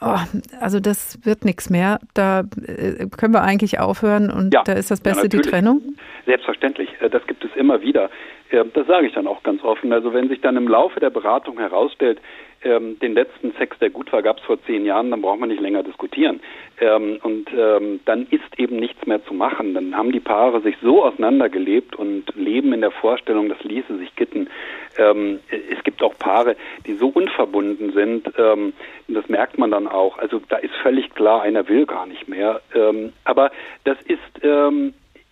[0.02, 0.18] oh,
[0.60, 4.92] also das wird nichts mehr, da äh, können wir eigentlich aufhören und ja, da ist
[4.92, 5.82] das Beste ja, die Trennung?
[6.26, 8.10] Selbstverständlich, äh, das gibt es immer wieder.
[8.50, 9.92] Das sage ich dann auch ganz offen.
[9.92, 12.22] Also wenn sich dann im Laufe der Beratung herausstellt,
[12.64, 15.50] ähm, den letzten Sex, der gut war, gab es vor zehn Jahren, dann braucht man
[15.50, 16.40] nicht länger diskutieren.
[16.80, 19.74] Ähm, und ähm, dann ist eben nichts mehr zu machen.
[19.74, 24.16] Dann haben die Paare sich so auseinandergelebt und leben in der Vorstellung, das ließe sich
[24.16, 24.50] kitten.
[24.98, 28.74] Ähm, es gibt auch Paare, die so unverbunden sind, ähm,
[29.08, 30.18] das merkt man dann auch.
[30.18, 32.62] Also da ist völlig klar, einer will gar nicht mehr.
[32.76, 33.52] Ähm, aber
[33.84, 34.18] das ist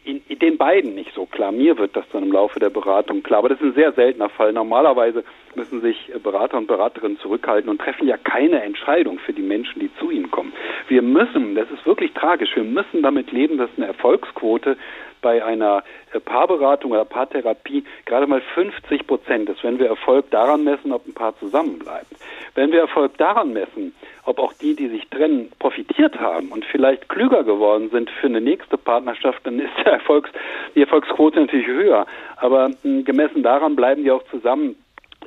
[0.06, 1.52] in den beiden nicht so klar.
[1.52, 3.40] Mir wird das dann im Laufe der Beratung klar.
[3.40, 4.54] Aber das ist ein sehr seltener Fall.
[4.54, 5.24] Normalerweise
[5.56, 9.94] müssen sich Berater und Beraterinnen zurückhalten und treffen ja keine Entscheidung für die Menschen, die
[10.00, 10.54] zu ihnen kommen.
[10.88, 14.78] Wir müssen, das ist wirklich tragisch, wir müssen damit leben, dass eine Erfolgsquote
[15.26, 20.64] bei einer äh, Paarberatung oder Paartherapie gerade mal 50 Prozent ist, wenn wir Erfolg daran
[20.64, 22.12] messen, ob ein Paar zusammenbleibt.
[22.54, 27.10] Wenn wir Erfolg daran messen, ob auch die, die sich trennen, profitiert haben und vielleicht
[27.10, 30.30] klüger geworden sind für eine nächste Partnerschaft, dann ist Erfolgs,
[30.76, 32.06] die Erfolgsquote natürlich höher.
[32.38, 34.76] Aber hm, gemessen daran bleiben die auch zusammen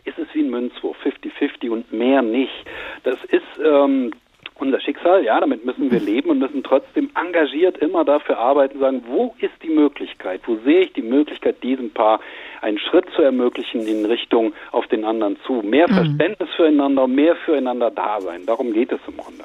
[0.04, 2.52] ist es wie ein Münzwurf, 50-50 und mehr nicht.
[3.04, 4.12] Das ist ähm,
[4.60, 9.02] unser Schicksal, ja, damit müssen wir leben und müssen trotzdem engagiert immer dafür arbeiten, sagen,
[9.06, 12.20] wo ist die Möglichkeit, wo sehe ich die Möglichkeit, diesem Paar
[12.60, 15.62] einen Schritt zu ermöglichen in Richtung auf den anderen zu.
[15.62, 15.94] Mehr mhm.
[15.94, 18.46] Verständnis füreinander, mehr füreinander da sein.
[18.46, 19.44] Darum geht es im Grunde.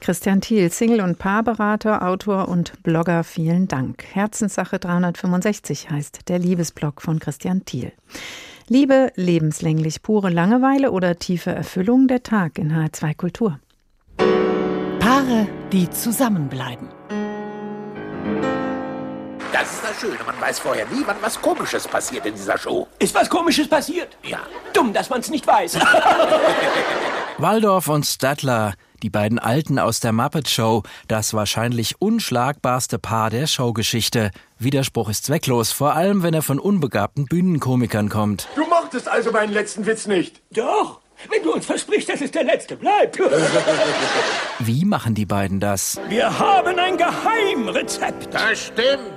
[0.00, 4.04] Christian Thiel, Single- und Paarberater, Autor und Blogger, vielen Dank.
[4.12, 7.92] Herzenssache 365 heißt der Liebesblog von Christian Thiel.
[8.68, 13.60] Liebe, lebenslänglich pure Langeweile oder tiefe Erfüllung der Tag in H2 Kultur.
[14.98, 16.88] Paare, die zusammenbleiben.
[19.58, 20.18] Das ist das Schöne.
[20.26, 22.86] Man weiß vorher nie, wann was Komisches passiert in dieser Show.
[22.98, 24.18] Ist was Komisches passiert?
[24.22, 24.40] Ja.
[24.74, 25.78] Dumm, dass man es nicht weiß.
[27.38, 33.46] Waldorf und Statler, die beiden Alten aus der Muppet Show, das wahrscheinlich unschlagbarste Paar der
[33.46, 34.30] Showgeschichte.
[34.58, 38.48] Widerspruch ist zwecklos, vor allem wenn er von unbegabten Bühnenkomikern kommt.
[38.56, 40.42] Du mochtest also meinen letzten Witz nicht.
[40.50, 41.00] Doch.
[41.30, 43.18] Wenn du uns versprichst, dass es der letzte bleibt.
[44.58, 45.98] Wie machen die beiden das?
[46.10, 48.34] Wir haben ein Geheimrezept.
[48.34, 49.15] Das stimmt.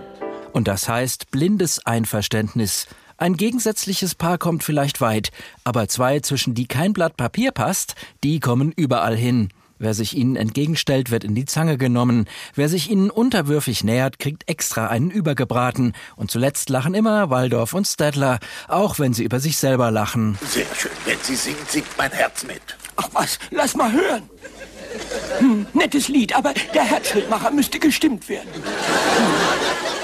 [0.53, 2.88] Und das heißt blindes Einverständnis.
[3.17, 5.31] Ein gegensätzliches Paar kommt vielleicht weit,
[5.63, 9.49] aber zwei, zwischen die kein Blatt Papier passt, die kommen überall hin.
[9.77, 12.27] Wer sich ihnen entgegenstellt, wird in die Zange genommen.
[12.53, 15.93] Wer sich ihnen unterwürfig nähert, kriegt extra einen übergebraten.
[16.17, 20.38] Und zuletzt lachen immer Waldorf und Stadler, auch wenn sie über sich selber lachen.
[20.45, 20.91] Sehr schön.
[21.05, 22.62] Wenn sie singt, singt mein Herz mit.
[22.97, 24.29] Ach was, lass mal hören.
[25.39, 28.49] Hm, nettes Lied, aber der Herzschrittmacher müsste gestimmt werden.
[28.53, 29.98] Hm.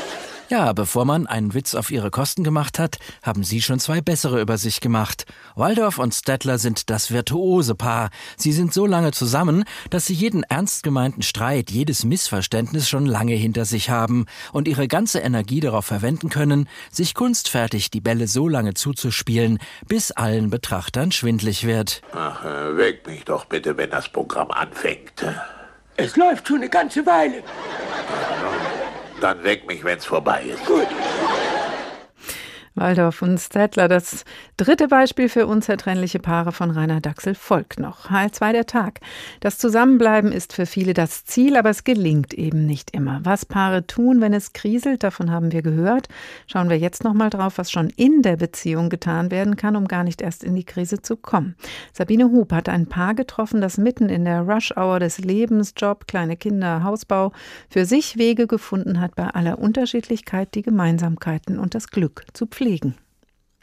[0.47, 4.39] Ja, bevor man einen Witz auf ihre Kosten gemacht hat, haben sie schon zwei bessere
[4.39, 5.25] über sich gemacht.
[5.55, 8.12] Waldorf und Stettler sind das virtuose Paar.
[8.38, 13.34] Sie sind so lange zusammen, dass sie jeden ernst gemeinten Streit, jedes Missverständnis schon lange
[13.34, 18.47] hinter sich haben und ihre ganze Energie darauf verwenden können, sich kunstfertig die Bälle so
[18.47, 22.03] lange zuzuspielen, bis allen Betrachtern schwindlig wird.
[22.13, 25.25] Ach, äh, weck mich doch bitte, wenn das Programm anfängt.
[25.97, 27.41] Es läuft schon eine ganze Weile.
[29.25, 30.63] Dann weck mich, wenn's vorbei ist.
[30.67, 30.85] Gut.
[32.75, 33.88] Waldorf und Stettler.
[33.88, 34.25] Das
[34.57, 38.09] dritte Beispiel für unzertrennliche Paare von Rainer Dachsel folgt noch.
[38.09, 38.99] H2 der Tag.
[39.39, 43.21] Das Zusammenbleiben ist für viele das Ziel, aber es gelingt eben nicht immer.
[43.23, 46.09] Was Paare tun, wenn es kriselt, davon haben wir gehört.
[46.47, 50.03] Schauen wir jetzt nochmal drauf, was schon in der Beziehung getan werden kann, um gar
[50.03, 51.55] nicht erst in die Krise zu kommen.
[51.93, 56.35] Sabine Hub hat ein Paar getroffen, das mitten in der Rush-Hour des Lebens, Job, kleine
[56.35, 57.31] Kinder, Hausbau,
[57.69, 62.64] für sich Wege gefunden hat, bei aller Unterschiedlichkeit die Gemeinsamkeiten und das Glück zu pflegen
[62.65, 62.95] pflegen.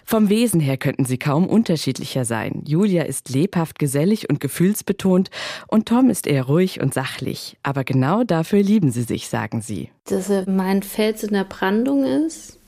[0.04, 2.62] Vom Wesen her könnten sie kaum unterschiedlicher sein.
[2.66, 5.30] Julia ist lebhaft gesellig und gefühlsbetont
[5.68, 7.56] und Tom ist eher ruhig und sachlich.
[7.62, 9.90] Aber genau dafür lieben sie sich, sagen sie.
[10.04, 12.58] Dass er mein Fels in der Brandung ist,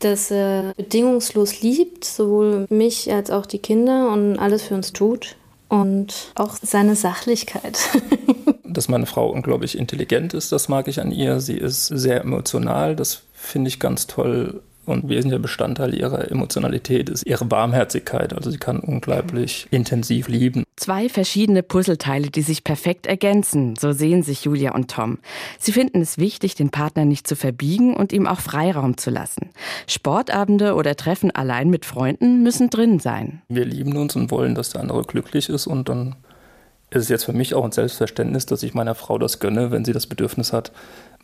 [0.00, 5.36] dass er bedingungslos liebt, sowohl mich als auch die Kinder und alles für uns tut.
[5.68, 7.78] Und auch seine Sachlichkeit.
[8.64, 11.40] dass meine Frau unglaublich intelligent ist, das mag ich an ihr.
[11.40, 14.62] Sie ist sehr emotional, das finde ich ganz toll.
[14.86, 18.32] Und wesentlicher Bestandteil ihrer Emotionalität ist ihre Warmherzigkeit.
[18.32, 20.62] Also sie kann unglaublich intensiv lieben.
[20.76, 25.18] Zwei verschiedene Puzzleteile, die sich perfekt ergänzen, so sehen sich Julia und Tom.
[25.58, 29.50] Sie finden es wichtig, den Partner nicht zu verbiegen und ihm auch Freiraum zu lassen.
[29.88, 33.42] Sportabende oder Treffen allein mit Freunden müssen drin sein.
[33.48, 36.14] Wir lieben uns und wollen, dass der andere glücklich ist und dann
[36.90, 39.84] ist es jetzt für mich auch ein Selbstverständnis, dass ich meiner Frau das gönne, wenn
[39.84, 40.70] sie das Bedürfnis hat,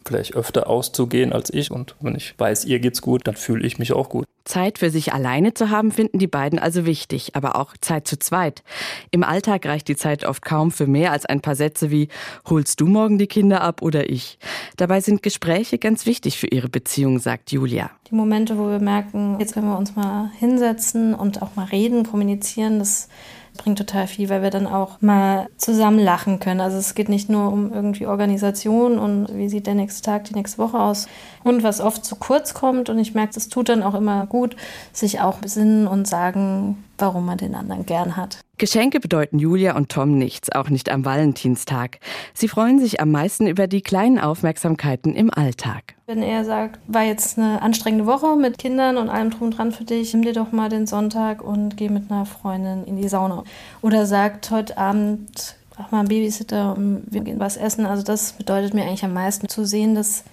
[0.05, 1.71] vielleicht öfter auszugehen als ich.
[1.71, 4.27] Und wenn ich weiß, ihr geht's gut, dann fühle ich mich auch gut.
[4.45, 8.19] Zeit für sich alleine zu haben, finden die beiden also wichtig, aber auch Zeit zu
[8.19, 8.63] zweit.
[9.11, 12.09] Im Alltag reicht die Zeit oft kaum für mehr als ein paar Sätze wie
[12.49, 14.39] Holst du morgen die Kinder ab oder ich?
[14.77, 17.91] Dabei sind Gespräche ganz wichtig für ihre Beziehung, sagt Julia.
[18.11, 22.05] Die Momente, wo wir merken, jetzt können wir uns mal hinsetzen und auch mal reden,
[22.05, 23.09] kommunizieren, das
[23.57, 26.61] bringt total viel, weil wir dann auch mal zusammen lachen können.
[26.61, 30.35] Also es geht nicht nur um irgendwie Organisation und wie sieht der nächste Tag, die
[30.35, 31.07] nächste Woche aus.
[31.45, 34.57] Und was oft zu kurz kommt, und ich merke, es tut dann auch immer gut,
[34.93, 38.39] sich auch besinnen und sagen, warum man den anderen gern hat.
[38.59, 41.99] Geschenke bedeuten Julia und Tom nichts, auch nicht am Valentinstag.
[42.33, 45.95] Sie freuen sich am meisten über die kleinen Aufmerksamkeiten im Alltag.
[46.07, 49.85] Wenn er sagt, war jetzt eine anstrengende Woche mit Kindern und allem drum dran für
[49.85, 53.43] dich, nimm dir doch mal den Sonntag und geh mit einer Freundin in die Sauna.
[53.81, 57.87] Oder sagt, heute Abend auch mal ein Babysitter und wir gehen was essen.
[57.87, 60.25] Also das bedeutet mir eigentlich am meisten zu sehen, dass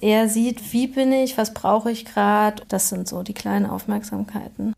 [0.00, 2.62] er sieht, wie bin ich, was brauche ich gerade.
[2.68, 4.74] Das sind so die kleinen Aufmerksamkeiten.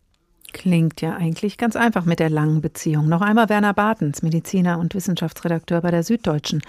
[0.52, 3.08] Klingt ja eigentlich ganz einfach mit der langen Beziehung.
[3.08, 6.62] Noch einmal Werner Bartens, Mediziner und Wissenschaftsredakteur bei der Süddeutschen.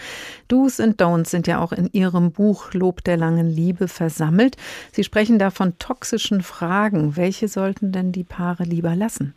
[0.49, 4.57] Do's and Don'ts sind ja auch in Ihrem Buch Lob der langen Liebe versammelt.
[4.91, 7.15] Sie sprechen da von toxischen Fragen.
[7.15, 9.33] Welche sollten denn die Paare lieber lassen?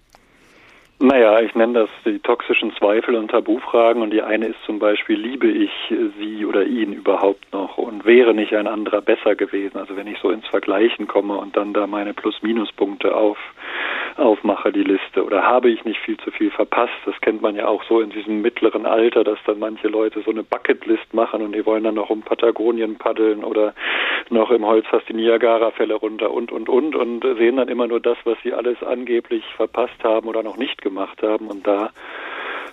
[1.05, 5.19] Naja, ich nenne das die toxischen Zweifel und Tabufragen und die eine ist zum Beispiel,
[5.19, 5.73] liebe ich
[6.17, 9.79] sie oder ihn überhaupt noch und wäre nicht ein anderer besser gewesen?
[9.79, 13.37] Also wenn ich so ins Vergleichen komme und dann da meine Plus-Minus-Punkte auf
[14.17, 15.25] aufmache, die Liste.
[15.25, 16.93] Oder habe ich nicht viel zu viel verpasst?
[17.05, 20.31] Das kennt man ja auch so in diesem mittleren Alter, dass dann manche Leute so
[20.31, 23.75] eine Bucketlist machen und die wollen dann noch um Patagonien paddeln oder
[24.31, 28.19] noch im Holzfass die Niagara-Fälle runter und, und, und und sehen dann immer nur das,
[28.25, 31.49] was sie alles angeblich verpasst haben oder noch nicht gemacht haben.
[31.49, 31.91] Und da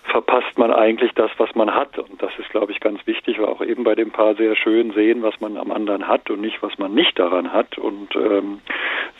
[0.10, 1.98] verpasst man eigentlich das, was man hat.
[1.98, 4.91] Und das ist, glaube ich, ganz wichtig, weil auch eben bei dem Paar sehr schön
[4.91, 8.60] sehen, was man am anderen hat und nicht, was man nicht daran hat und ähm,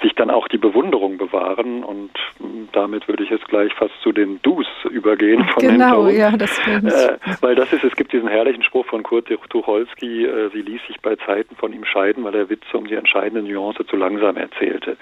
[0.02, 1.84] sich dann auch die Bewunderung bewahren.
[1.84, 6.36] Und ähm, damit würde ich jetzt gleich fast zu den Dus übergehen von Genau, ja,
[6.36, 10.62] das äh, Weil das ist, es gibt diesen herrlichen Spruch von Kurt Tucholsky, äh, sie
[10.62, 13.95] ließ sich bei Zeiten von ihm scheiden, weil er Witze um die entscheidende Nuance zu
[13.95, 14.97] langsam erzählte.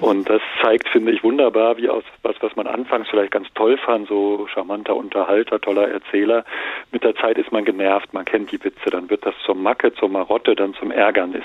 [0.00, 3.76] Und das zeigt, finde ich, wunderbar, wie aus was, was man anfangs vielleicht ganz toll
[3.78, 6.44] fand, so charmanter Unterhaltung, Unterhalter, toller Erzähler.
[6.92, 9.94] Mit der Zeit ist man genervt, man kennt die Witze, dann wird das zur Macke,
[9.94, 11.44] zur Marotte, dann zum Ärgernis.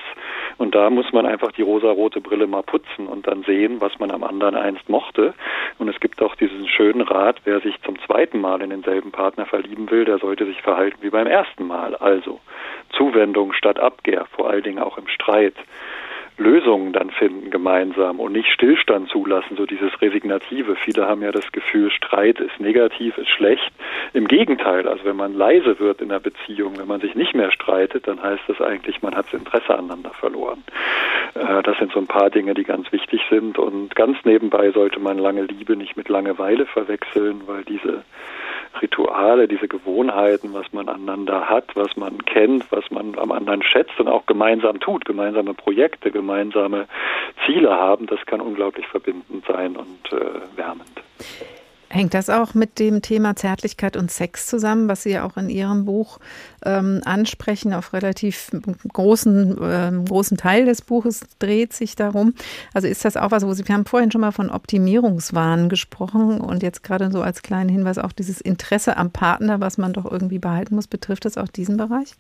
[0.58, 4.12] Und da muss man einfach die rosa-rote Brille mal putzen und dann sehen, was man
[4.12, 5.34] am anderen einst mochte.
[5.78, 9.46] Und es gibt auch diesen schönen Rat, wer sich zum zweiten Mal in denselben Partner
[9.46, 11.96] verlieben will, der sollte sich verhalten wie beim ersten Mal.
[11.96, 12.42] Also
[12.90, 15.56] Zuwendung statt Abkehr, vor allen Dingen auch im Streit.
[16.40, 20.76] Lösungen dann finden gemeinsam und nicht Stillstand zulassen, so dieses Resignative.
[20.78, 23.72] Viele haben ja das Gefühl, Streit ist negativ, ist schlecht.
[24.14, 27.52] Im Gegenteil, also wenn man leise wird in der Beziehung, wenn man sich nicht mehr
[27.52, 30.64] streitet, dann heißt das eigentlich, man hat das Interesse aneinander verloren.
[31.36, 35.00] Äh, das sind so ein paar Dinge, die ganz wichtig sind und ganz nebenbei sollte
[35.00, 38.04] man lange Liebe nicht mit Langeweile verwechseln, weil diese
[38.82, 44.00] Rituale, diese Gewohnheiten, was man aneinander hat, was man kennt, was man am anderen schätzt
[44.00, 46.29] und auch gemeinsam tut, gemeinsame Projekte, gemeinsame
[47.46, 51.02] Ziele haben, das kann unglaublich verbindend sein und äh, wärmend.
[51.92, 55.50] Hängt das auch mit dem Thema Zärtlichkeit und Sex zusammen, was Sie ja auch in
[55.50, 56.20] Ihrem Buch
[56.64, 57.74] ähm, ansprechen?
[57.74, 58.52] Auf relativ
[58.94, 62.36] großen, äh, großen Teil des Buches dreht sich darum.
[62.76, 66.42] Also ist das auch was, wo Sie, wir haben vorhin schon mal von Optimierungswahn gesprochen
[66.42, 70.06] und jetzt gerade so als kleinen Hinweis auch dieses Interesse am Partner, was man doch
[70.10, 72.14] irgendwie behalten muss, betrifft das auch diesen Bereich?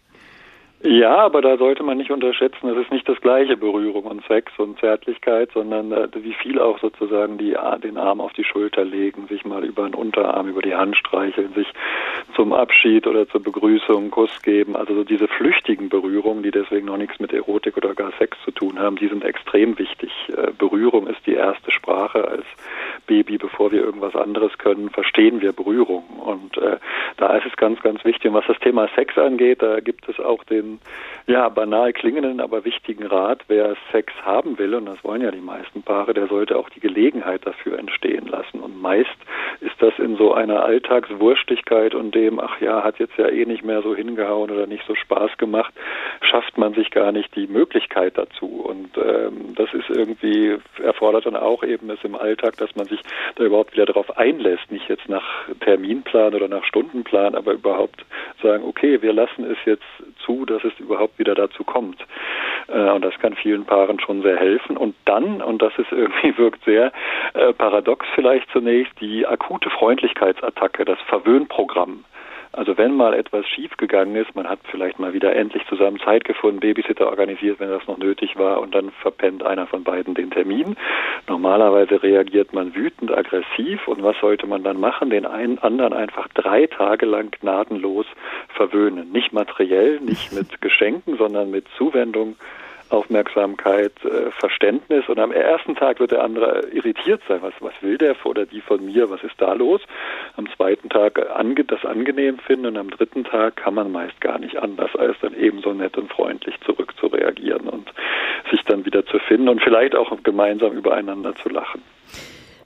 [0.81, 4.53] Ja, aber da sollte man nicht unterschätzen, es ist nicht das gleiche Berührung und Sex
[4.57, 9.27] und Zärtlichkeit, sondern äh, wie viel auch sozusagen die, den Arm auf die Schulter legen,
[9.27, 11.67] sich mal über den Unterarm, über die Hand streicheln, sich
[12.33, 14.77] zum Abschied oder zur Begrüßung einen Kuss geben.
[14.77, 18.51] Also so diese flüchtigen Berührungen, die deswegen noch nichts mit Erotik oder gar Sex zu
[18.51, 20.11] tun haben, die sind extrem wichtig.
[20.29, 22.45] Äh, Berührung ist die erste Sprache als
[23.05, 26.05] Baby, bevor wir irgendwas anderes können, verstehen wir Berührung.
[26.19, 26.77] Und äh,
[27.17, 28.31] da ist es ganz, ganz wichtig.
[28.31, 30.68] Und was das Thema Sex angeht, da gibt es auch den
[31.27, 35.41] ja banal klingenden, aber wichtigen Rat, wer Sex haben will, und das wollen ja die
[35.41, 38.59] meisten Paare, der sollte auch die Gelegenheit dafür entstehen lassen.
[38.59, 39.09] Und meist
[39.61, 43.63] ist das in so einer Alltagswurstigkeit und dem, ach ja, hat jetzt ja eh nicht
[43.63, 45.73] mehr so hingehauen oder nicht so Spaß gemacht,
[46.21, 48.47] schafft man sich gar nicht die Möglichkeit dazu.
[48.47, 52.99] Und ähm, das ist irgendwie, erfordert dann auch eben es im Alltag, dass man sich
[53.35, 55.25] da überhaupt wieder darauf einlässt, nicht jetzt nach
[55.61, 58.05] Terminplan oder nach Stundenplan, aber überhaupt
[58.41, 59.83] sagen, okay, wir lassen es jetzt
[60.25, 62.05] zu, dass es überhaupt wieder dazu kommt.
[62.67, 64.77] Äh, und das kann vielen Paaren schon sehr helfen.
[64.77, 66.91] Und dann, und das ist irgendwie wirkt sehr
[67.33, 72.05] äh, paradox vielleicht zunächst, die akute Freundlichkeitsattacke, das Verwöhnprogramm.
[72.51, 76.59] Also wenn mal etwas schiefgegangen ist, man hat vielleicht mal wieder endlich zusammen Zeit gefunden,
[76.59, 80.75] Babysitter organisiert, wenn das noch nötig war, und dann verpennt einer von beiden den Termin.
[81.27, 85.11] Normalerweise reagiert man wütend, aggressiv, und was sollte man dann machen?
[85.11, 88.07] Den einen anderen einfach drei Tage lang gnadenlos
[88.55, 89.11] verwöhnen.
[89.11, 92.35] Nicht materiell, nicht mit Geschenken, sondern mit Zuwendung,
[92.89, 97.39] Aufmerksamkeit, äh, Verständnis und am ersten Tag wird der andere irritiert sein.
[97.41, 99.09] Was, was will der oder die von mir?
[99.09, 99.81] Was ist da los?
[100.35, 104.39] Am zweiten Tag ange, das angenehm finden und am dritten Tag kann man meist gar
[104.39, 107.91] nicht anders, als dann ebenso nett und freundlich zurück zu reagieren und
[108.51, 111.81] sich dann wieder zu finden und vielleicht auch gemeinsam übereinander zu lachen.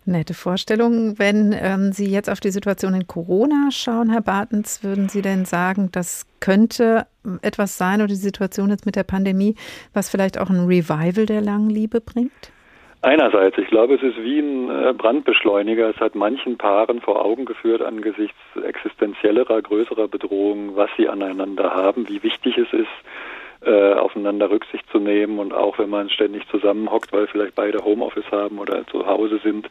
[0.06, 1.18] Nette Vorstellung.
[1.18, 5.46] Wenn ähm, Sie jetzt auf die Situation in Corona schauen, Herr Bartens, würden Sie denn
[5.46, 7.08] sagen, das könnte
[7.42, 9.56] etwas sein oder die Situation jetzt mit der Pandemie,
[9.94, 12.52] was vielleicht auch ein Revival der langen Liebe bringt?
[13.02, 15.90] Einerseits, ich glaube, es ist wie ein äh, Brandbeschleuniger.
[15.90, 22.08] Es hat manchen Paaren vor Augen geführt angesichts existenziellerer, größerer Bedrohungen, was sie aneinander haben,
[22.08, 22.88] wie wichtig es ist,
[23.66, 28.30] äh, aufeinander Rücksicht zu nehmen und auch wenn man ständig zusammenhockt, weil vielleicht beide Homeoffice
[28.32, 29.70] haben oder zu Hause sind,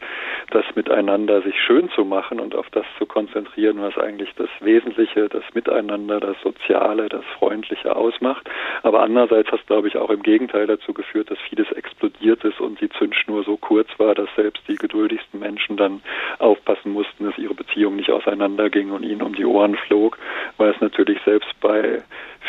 [0.49, 5.29] das miteinander sich schön zu machen und auf das zu konzentrieren, was eigentlich das Wesentliche,
[5.29, 8.49] das Miteinander, das Soziale, das Freundliche ausmacht.
[8.81, 12.59] Aber andererseits hat es, glaube ich, auch im Gegenteil dazu geführt, dass vieles explodiert ist
[12.59, 16.01] und die Zündschnur so kurz war, dass selbst die geduldigsten Menschen dann
[16.39, 20.17] aufpassen mussten, dass ihre Beziehung nicht auseinanderging und ihnen um die Ohren flog,
[20.57, 22.01] weil es natürlich selbst bei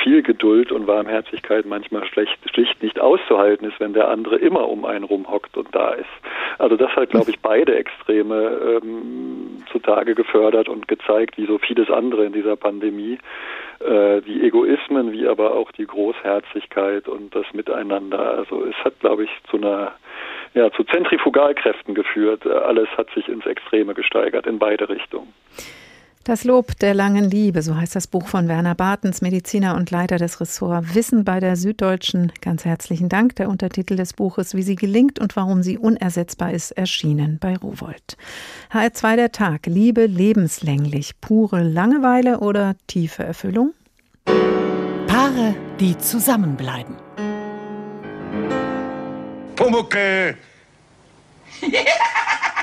[0.02, 1.33] viel Geduld und Warmherzigkeit
[1.64, 5.90] manchmal schlecht, schlicht nicht auszuhalten ist, wenn der andere immer um einen rumhockt und da
[5.92, 6.08] ist.
[6.58, 11.90] Also das hat, glaube ich, beide Extreme ähm, zutage gefördert und gezeigt, wie so vieles
[11.90, 13.18] andere in dieser Pandemie,
[13.80, 18.36] äh, die Egoismen, wie aber auch die Großherzigkeit und das Miteinander.
[18.38, 19.92] Also es hat, glaube ich, zu einer
[20.54, 22.46] ja, zu Zentrifugalkräften geführt.
[22.46, 25.32] Alles hat sich ins Extreme gesteigert, in beide Richtungen.
[26.24, 30.16] Das Lob der langen Liebe, so heißt das Buch von Werner Bartens, Mediziner und Leiter
[30.16, 32.32] des Ressorts Wissen bei der Süddeutschen.
[32.40, 33.36] Ganz herzlichen Dank.
[33.36, 38.16] Der Untertitel des Buches Wie sie gelingt und warum sie unersetzbar ist, erschienen bei Rowold.
[38.72, 39.66] HR2 der Tag.
[39.66, 41.20] Liebe lebenslänglich.
[41.20, 43.74] Pure Langeweile oder tiefe Erfüllung?
[45.06, 46.96] Paare, die zusammenbleiben.
[49.56, 50.38] Pumuckel!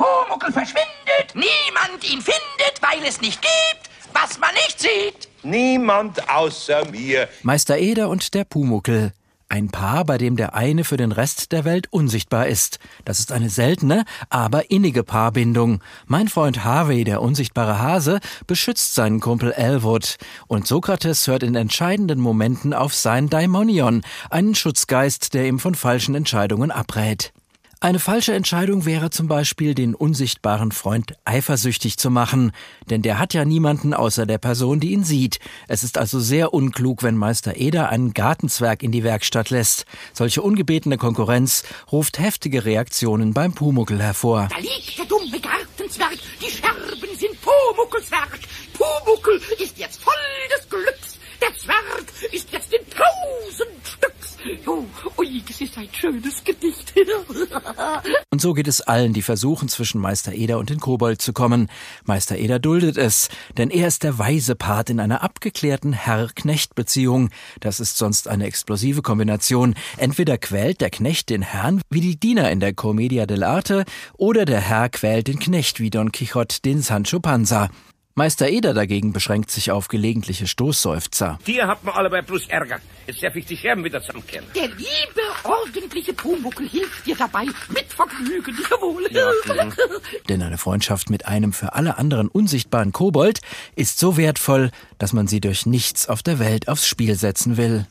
[0.00, 5.28] Pumuckel verschwindet, niemand ihn findet, weil es nicht gibt, was man nicht sieht.
[5.42, 7.28] Niemand außer mir.
[7.42, 9.12] Meister Eder und der Pumuckel.
[9.50, 12.78] Ein Paar, bei dem der eine für den Rest der Welt unsichtbar ist.
[13.04, 15.82] Das ist eine seltene, aber innige Paarbindung.
[16.06, 20.16] Mein Freund Harvey, der unsichtbare Hase, beschützt seinen Kumpel Elwood.
[20.46, 26.14] Und Sokrates hört in entscheidenden Momenten auf sein Daimonion, einen Schutzgeist, der ihm von falschen
[26.14, 27.34] Entscheidungen abrät.
[27.82, 32.52] Eine falsche Entscheidung wäre zum Beispiel, den unsichtbaren Freund eifersüchtig zu machen,
[32.90, 35.38] denn der hat ja niemanden außer der Person, die ihn sieht.
[35.66, 39.86] Es ist also sehr unklug, wenn Meister Eder einen Gartenzwerg in die Werkstatt lässt.
[40.12, 44.48] Solche ungebetene Konkurrenz ruft heftige Reaktionen beim Pumuckel hervor.
[44.50, 48.40] Da liegt der dumme Gartenzwerg, die Scherben sind Pumuckels Werk.
[48.74, 50.12] Pumuckel ist jetzt voll
[50.54, 53.79] des Glücks, der Zwerg ist jetzt in tausend
[54.66, 54.84] Oh,
[55.18, 56.94] ui, das ist ein schönes Gedicht.
[58.30, 61.68] Und so geht es allen, die versuchen, zwischen Meister Eder und den Kobold zu kommen.
[62.04, 63.28] Meister Eder duldet es,
[63.58, 67.30] denn er ist der weise Part in einer abgeklärten Herr-Knecht-Beziehung.
[67.60, 69.74] Das ist sonst eine explosive Kombination.
[69.96, 73.84] Entweder quält der Knecht den Herrn wie die Diener in der Commedia dell'arte
[74.16, 77.68] oder der Herr quält den Knecht wie Don Quixote den Sancho Panza.
[78.20, 81.38] Meister Eder dagegen beschränkt sich auf gelegentliche Stoßseufzer.
[81.46, 82.78] Hier hat man alle bei plus Ärger.
[83.06, 84.44] Jetzt darf ich die Scherben wieder zusammenkehren.
[84.54, 87.46] Der liebe, ordentliche Pumuckel hilft dir dabei.
[87.70, 89.08] Mit Vergnügen, jawohl.
[89.10, 89.72] Ja, mhm.
[90.28, 93.40] Denn eine Freundschaft mit einem für alle anderen unsichtbaren Kobold
[93.74, 97.86] ist so wertvoll, dass man sie durch nichts auf der Welt aufs Spiel setzen will.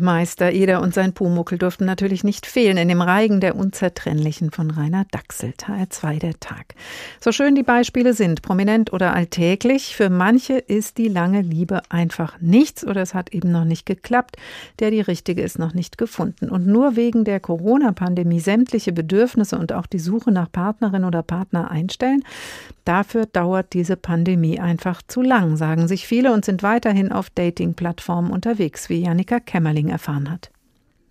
[0.00, 4.70] Meister Eder und sein Pumuckel durften natürlich nicht fehlen in dem Reigen der Unzertrennlichen von
[4.70, 6.74] Rainer Dachsel, HR2 der Tag.
[7.20, 12.40] So schön die Beispiele sind, prominent oder alltäglich, für manche ist die lange Liebe einfach
[12.40, 14.36] nichts oder es hat eben noch nicht geklappt,
[14.78, 16.48] der die richtige ist noch nicht gefunden.
[16.48, 21.70] Und nur wegen der Corona-Pandemie sämtliche Bedürfnisse und auch die Suche nach Partnerin oder Partner
[21.70, 22.24] einstellen,
[22.84, 28.30] dafür dauert diese Pandemie einfach zu lang, sagen sich viele und sind weiterhin auf Dating-Plattformen
[28.30, 30.50] unterwegs, wie Janika Kämmerling erfahren hat.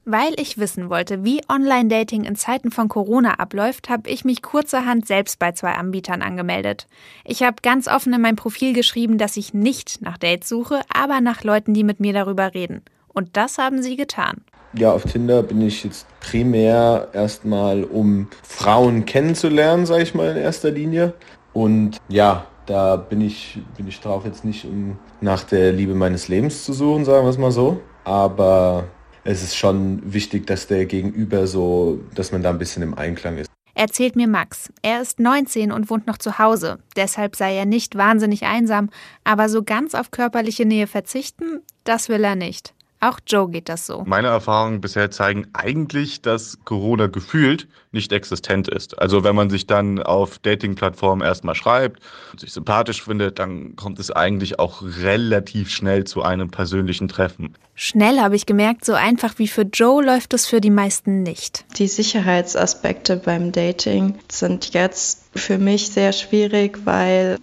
[0.09, 5.05] Weil ich wissen wollte, wie Online-Dating in Zeiten von Corona abläuft, habe ich mich kurzerhand
[5.05, 6.87] selbst bei zwei Anbietern angemeldet.
[7.25, 11.19] Ich habe ganz offen in mein Profil geschrieben, dass ich nicht nach Dates suche, aber
[11.19, 12.83] nach Leuten, die mit mir darüber reden.
[13.09, 14.45] Und das haben sie getan.
[14.73, 20.37] Ja, auf Tinder bin ich jetzt primär erstmal, um Frauen kennenzulernen, sage ich mal in
[20.37, 21.15] erster Linie.
[21.51, 26.27] Und ja, da bin ich, bin ich drauf jetzt nicht, um nach der Liebe meines
[26.27, 27.81] Lebens zu suchen, sagen wir es mal so.
[28.07, 28.87] Aber
[29.25, 33.37] es ist schon wichtig, dass der Gegenüber so, dass man da ein bisschen im Einklang
[33.37, 33.51] ist.
[33.75, 34.71] Erzählt mir Max.
[34.81, 36.79] Er ist 19 und wohnt noch zu Hause.
[36.95, 38.89] Deshalb sei er nicht wahnsinnig einsam,
[39.25, 42.73] aber so ganz auf körperliche Nähe verzichten, das will er nicht.
[42.99, 44.03] Auch Joe geht das so.
[44.07, 48.99] Meine Erfahrungen bisher zeigen eigentlich, dass Corona gefühlt nicht existent ist.
[48.99, 53.99] Also wenn man sich dann auf Dating-Plattformen erstmal schreibt und sich sympathisch findet, dann kommt
[53.99, 57.53] es eigentlich auch relativ schnell zu einem persönlichen Treffen.
[57.75, 61.65] Schnell habe ich gemerkt, so einfach wie für Joe läuft es für die meisten nicht.
[61.77, 67.37] Die Sicherheitsaspekte beim Dating sind jetzt für mich sehr schwierig, weil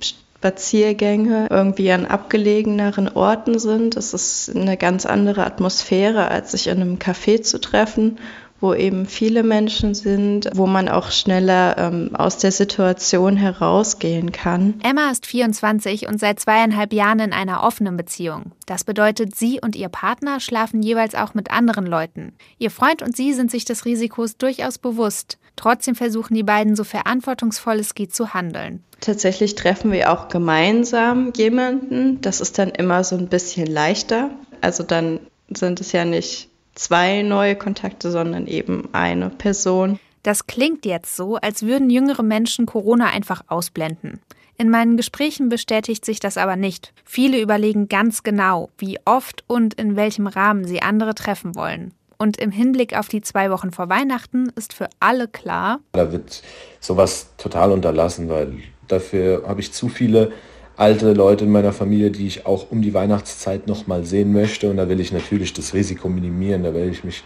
[0.45, 3.97] Spaziergänge irgendwie an abgelegeneren Orten sind.
[3.97, 8.19] Es ist eine ganz andere Atmosphäre, als sich in einem Café zu treffen
[8.61, 14.81] wo eben viele Menschen sind, wo man auch schneller ähm, aus der Situation herausgehen kann.
[14.83, 18.53] Emma ist 24 und seit zweieinhalb Jahren in einer offenen Beziehung.
[18.65, 22.33] Das bedeutet, sie und ihr Partner schlafen jeweils auch mit anderen Leuten.
[22.59, 25.37] Ihr Freund und sie sind sich des Risikos durchaus bewusst.
[25.57, 28.83] Trotzdem versuchen die beiden so verantwortungsvoll es geht zu handeln.
[29.01, 32.21] Tatsächlich treffen wir auch gemeinsam jemanden.
[32.21, 34.31] Das ist dann immer so ein bisschen leichter.
[34.61, 39.99] Also dann sind es ja nicht zwei neue Kontakte, sondern eben eine Person.
[40.23, 44.21] Das klingt jetzt so, als würden jüngere Menschen Corona einfach ausblenden.
[44.57, 46.93] In meinen Gesprächen bestätigt sich das aber nicht.
[47.05, 51.93] Viele überlegen ganz genau, wie oft und in welchem Rahmen sie andere treffen wollen.
[52.19, 56.43] Und im Hinblick auf die zwei Wochen vor Weihnachten ist für alle klar, da wird
[56.81, 58.55] sowas total unterlassen, weil
[58.89, 60.33] dafür habe ich zu viele
[60.77, 64.71] alte Leute in meiner Familie, die ich auch um die Weihnachtszeit noch mal sehen möchte.
[64.71, 66.65] Und da will ich natürlich das Risiko minimieren.
[66.65, 67.23] Da werde ich mich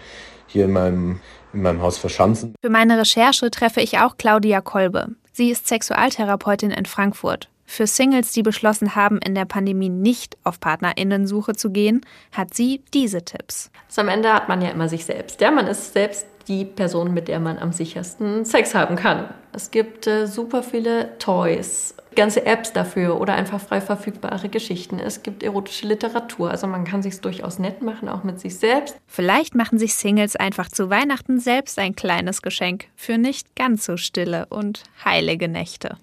[0.46, 1.20] hier in meinem,
[1.52, 2.54] in meinem Haus verschanzen.
[2.62, 5.08] Für meine Recherche treffe ich auch Claudia Kolbe.
[5.32, 7.48] Sie ist Sexualtherapeutin in Frankfurt.
[7.70, 12.00] Für Singles, die beschlossen haben, in der Pandemie nicht auf Partnerinnensuche zu gehen,
[12.32, 13.70] hat sie diese Tipps.
[13.88, 15.38] Also am Ende hat man ja immer sich selbst.
[15.42, 19.28] Ja, man ist selbst die Person, mit der man am sichersten Sex haben kann.
[19.52, 24.98] Es gibt äh, super viele Toys, ganze Apps dafür oder einfach frei verfügbare Geschichten.
[24.98, 28.96] Es gibt erotische Literatur, also man kann sich durchaus nett machen, auch mit sich selbst.
[29.06, 33.98] Vielleicht machen sich Singles einfach zu Weihnachten selbst ein kleines Geschenk für nicht ganz so
[33.98, 35.98] stille und heilige Nächte.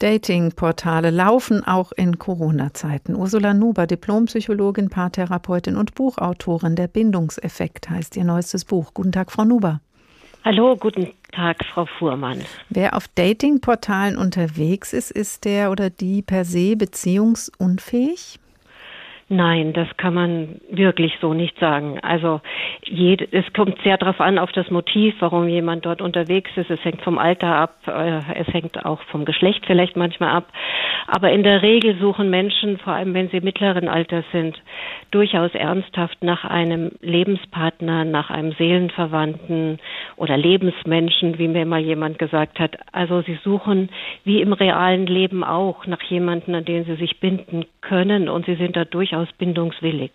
[0.00, 3.14] Dating-Portale laufen auch in Corona-Zeiten.
[3.14, 6.74] Ursula Nuber, Diplompsychologin, Paartherapeutin und Buchautorin.
[6.74, 8.94] Der Bindungseffekt heißt ihr neuestes Buch.
[8.94, 9.82] Guten Tag, Frau Nuber.
[10.42, 12.42] Hallo, guten Tag, Frau Fuhrmann.
[12.70, 18.39] Wer auf Dating-Portalen unterwegs ist, ist der oder die per se beziehungsunfähig?
[19.32, 22.00] Nein, das kann man wirklich so nicht sagen.
[22.02, 22.40] Also
[22.82, 26.68] jede, es kommt sehr darauf an, auf das Motiv, warum jemand dort unterwegs ist.
[26.68, 30.48] Es hängt vom Alter ab, äh, es hängt auch vom Geschlecht vielleicht manchmal ab.
[31.06, 34.60] Aber in der Regel suchen Menschen, vor allem wenn sie mittleren Alters sind,
[35.12, 39.78] durchaus ernsthaft nach einem Lebenspartner, nach einem Seelenverwandten
[40.20, 42.76] oder Lebensmenschen, wie mir mal jemand gesagt hat.
[42.92, 43.88] Also sie suchen
[44.24, 48.54] wie im realen Leben auch nach jemanden, an den sie sich binden können und sie
[48.54, 50.12] sind da durchaus durchaus bindungswillig.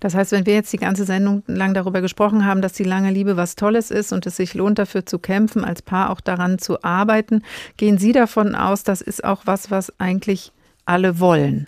[0.00, 3.10] Das heißt, wenn wir jetzt die ganze Sendung lang darüber gesprochen haben, dass die lange
[3.10, 6.58] Liebe was Tolles ist und es sich lohnt, dafür zu kämpfen, als Paar auch daran
[6.58, 7.42] zu arbeiten,
[7.76, 10.52] gehen Sie davon aus, das ist auch was, was eigentlich
[10.84, 11.66] alle wollen?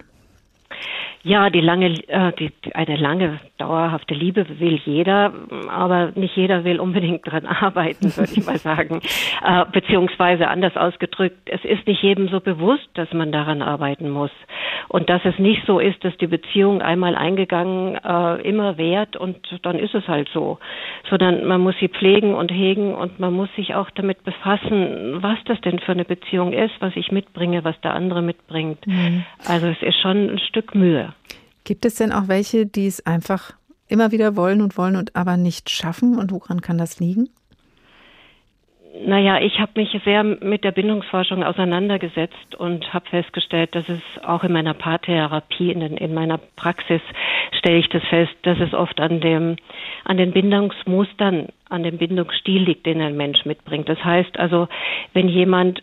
[1.22, 5.32] Ja, die lange, äh, die, eine lange, dauerhafte Liebe will jeder,
[5.68, 9.00] aber nicht jeder will unbedingt dran arbeiten, würde ich mal sagen.
[9.44, 14.30] Äh, beziehungsweise anders ausgedrückt, es ist nicht jedem so bewusst, dass man daran arbeiten muss.
[14.88, 19.36] Und dass es nicht so ist, dass die Beziehung einmal eingegangen äh, immer währt und
[19.62, 20.58] dann ist es halt so.
[21.10, 25.38] Sondern man muss sie pflegen und hegen und man muss sich auch damit befassen, was
[25.44, 28.86] das denn für eine Beziehung ist, was ich mitbringe, was der andere mitbringt.
[28.86, 29.24] Mhm.
[29.46, 31.12] Also es ist schon ein Stück Mühe.
[31.68, 33.52] Gibt es denn auch welche, die es einfach
[33.88, 36.18] immer wieder wollen und wollen und aber nicht schaffen?
[36.18, 37.28] Und woran kann das liegen?
[39.04, 44.44] Naja, ich habe mich sehr mit der Bindungsforschung auseinandergesetzt und habe festgestellt, dass es auch
[44.44, 47.02] in meiner Paartherapie, in, in, meiner Praxis
[47.58, 49.56] stelle ich das fest, dass es oft an dem,
[50.04, 53.90] an den Bindungsmustern, an dem Bindungsstil liegt, den ein Mensch mitbringt.
[53.90, 54.68] Das heißt also,
[55.12, 55.82] wenn jemand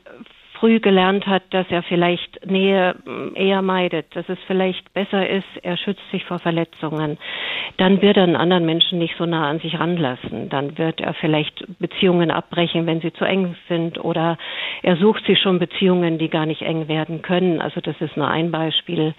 [0.60, 5.48] früh gelernt hat, dass er vielleicht Nähe mm, eher meidet, dass es vielleicht besser ist,
[5.62, 7.18] er schützt sich vor Verletzungen,
[7.78, 10.50] dann wird er einen anderen Menschen nicht so nah an sich ranlassen.
[10.50, 14.38] Dann wird er vielleicht Beziehungen abbrechen, wenn sie zu eng sind oder
[14.82, 17.62] er sucht sich schon Beziehungen, die gar nicht eng werden können.
[17.62, 19.14] Also das ist nur ein Beispiel.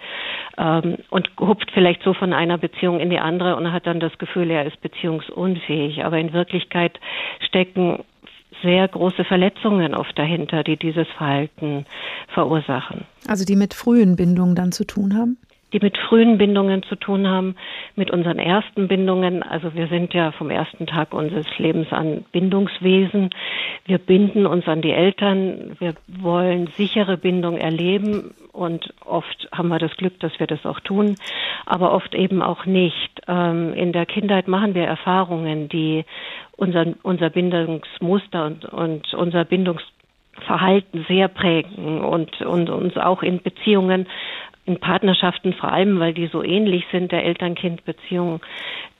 [0.57, 4.17] Ähm, und hupft vielleicht so von einer Beziehung in die andere und hat dann das
[4.17, 6.03] Gefühl, er ist beziehungsunfähig.
[6.03, 6.99] Aber in Wirklichkeit
[7.41, 8.03] stecken
[8.61, 11.85] sehr große Verletzungen oft dahinter, die dieses Verhalten
[12.33, 13.05] verursachen.
[13.27, 15.37] Also die mit frühen Bindungen dann zu tun haben?
[15.73, 17.55] Die mit frühen Bindungen zu tun haben,
[17.95, 19.43] mit unseren ersten Bindungen.
[19.43, 23.31] Also wir sind ja vom ersten Tag unseres Lebens an Bindungswesen.
[23.85, 25.75] Wir binden uns an die Eltern.
[25.79, 30.79] Wir wollen sichere Bindung erleben und oft haben wir das Glück, dass wir das auch
[30.79, 31.15] tun,
[31.65, 33.21] aber oft eben auch nicht.
[33.27, 36.05] Ähm, in der Kindheit machen wir Erfahrungen, die
[36.55, 44.07] unser, unser Bindungsmuster und, und unser Bindungsverhalten sehr prägen und, und uns auch in Beziehungen
[44.67, 48.41] in Partnerschaften vor allem, weil die so ähnlich sind, der Eltern-Kind-Beziehung,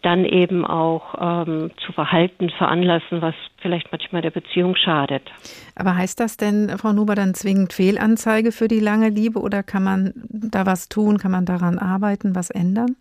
[0.02, 5.24] dann eben auch ähm, zu Verhalten veranlassen, was vielleicht manchmal der Beziehung schadet.
[5.76, 9.84] Aber heißt das denn, Frau Nuber, dann zwingend Fehlanzeige für die lange Liebe oder kann
[9.84, 12.96] man da was tun, kann man daran arbeiten, was ändern?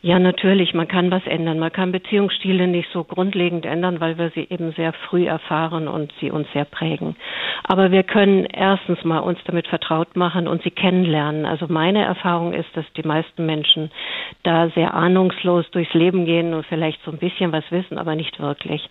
[0.00, 1.58] Ja, natürlich, man kann was ändern.
[1.58, 6.12] Man kann Beziehungsstile nicht so grundlegend ändern, weil wir sie eben sehr früh erfahren und
[6.20, 7.16] sie uns sehr prägen.
[7.64, 11.46] Aber wir können erstens mal uns damit vertraut machen und sie kennenlernen.
[11.46, 13.90] Also meine Erfahrung ist, dass die meisten Menschen
[14.44, 18.38] da sehr ahnungslos durchs Leben gehen und vielleicht so ein bisschen was wissen, aber nicht
[18.38, 18.88] wirklich.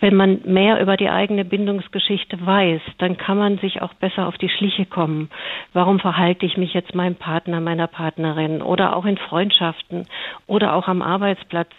[0.00, 4.36] Wenn man mehr über die eigene Bindungsgeschichte weiß, dann kann man sich auch besser auf
[4.36, 5.30] die Schliche kommen.
[5.72, 10.06] Warum verhalte ich mich jetzt meinem Partner, meiner Partnerin oder auch in Freundschaften
[10.46, 11.70] oder auch am Arbeitsplatz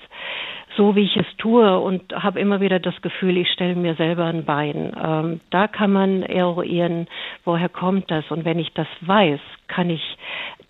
[0.76, 4.26] so, wie ich es tue und habe immer wieder das Gefühl, ich stelle mir selber
[4.26, 4.92] ein Bein.
[5.02, 7.08] Ähm, da kann man eruieren,
[7.46, 8.26] woher kommt das.
[8.30, 10.02] Und wenn ich das weiß, kann ich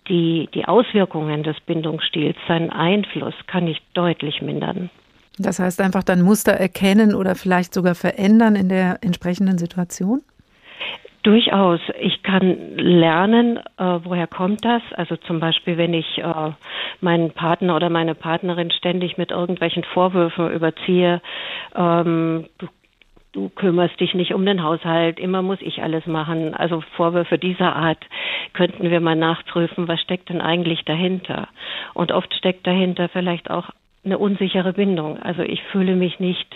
[0.08, 4.90] die, die Auswirkungen des Bindungsstils, seinen Einfluss, kann ich deutlich mindern.
[5.38, 10.22] Das heißt einfach dann Muster erkennen oder vielleicht sogar verändern in der entsprechenden Situation?
[11.24, 11.80] Durchaus.
[12.00, 14.82] Ich kann lernen, äh, woher kommt das.
[14.92, 16.52] Also zum Beispiel, wenn ich äh,
[17.00, 21.22] meinen Partner oder meine Partnerin ständig mit irgendwelchen Vorwürfen überziehe,
[21.74, 22.66] ähm, du,
[23.32, 26.52] du kümmerst dich nicht um den Haushalt, immer muss ich alles machen.
[26.52, 28.04] Also Vorwürfe dieser Art
[28.52, 31.48] könnten wir mal nachprüfen, was steckt denn eigentlich dahinter.
[31.94, 33.70] Und oft steckt dahinter vielleicht auch
[34.04, 35.20] eine unsichere Bindung.
[35.22, 36.46] Also ich fühle mich nicht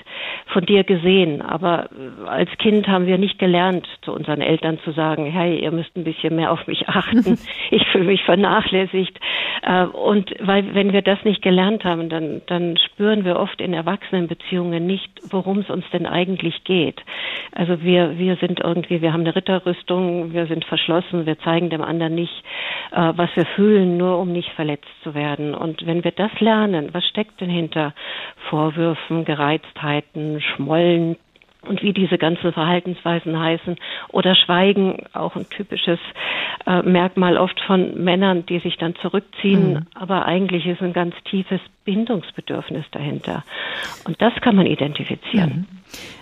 [0.46, 1.42] von dir gesehen.
[1.42, 1.88] Aber
[2.26, 6.04] als Kind haben wir nicht gelernt, zu unseren Eltern zu sagen, hey, ihr müsst ein
[6.04, 7.38] bisschen mehr auf mich achten.
[7.70, 9.18] Ich fühle mich vernachlässigt.
[9.62, 13.74] Äh, und weil, wenn wir das nicht gelernt haben, dann, dann spüren wir oft in
[13.74, 17.02] Erwachsenenbeziehungen nicht, worum es uns denn eigentlich geht.
[17.52, 21.82] Also wir, wir sind irgendwie, wir haben eine Ritterrüstung, wir sind verschlossen, wir zeigen dem
[21.82, 22.44] anderen nicht,
[22.92, 25.54] äh, was wir fühlen, nur um nicht verletzt zu werden.
[25.54, 27.94] Und wenn wir das lernen, was steckt denn hinter
[28.48, 31.16] Vorwürfen, Gereiztheiten, Schmollen,
[31.62, 33.76] und wie diese ganzen Verhaltensweisen heißen.
[34.10, 35.98] Oder Schweigen, auch ein typisches
[36.66, 39.74] äh, Merkmal oft von Männern, die sich dann zurückziehen.
[39.74, 39.86] Mhm.
[39.94, 43.44] Aber eigentlich ist ein ganz tiefes Bindungsbedürfnis dahinter.
[44.04, 45.66] Und das kann man identifizieren.
[45.70, 45.77] Mhm.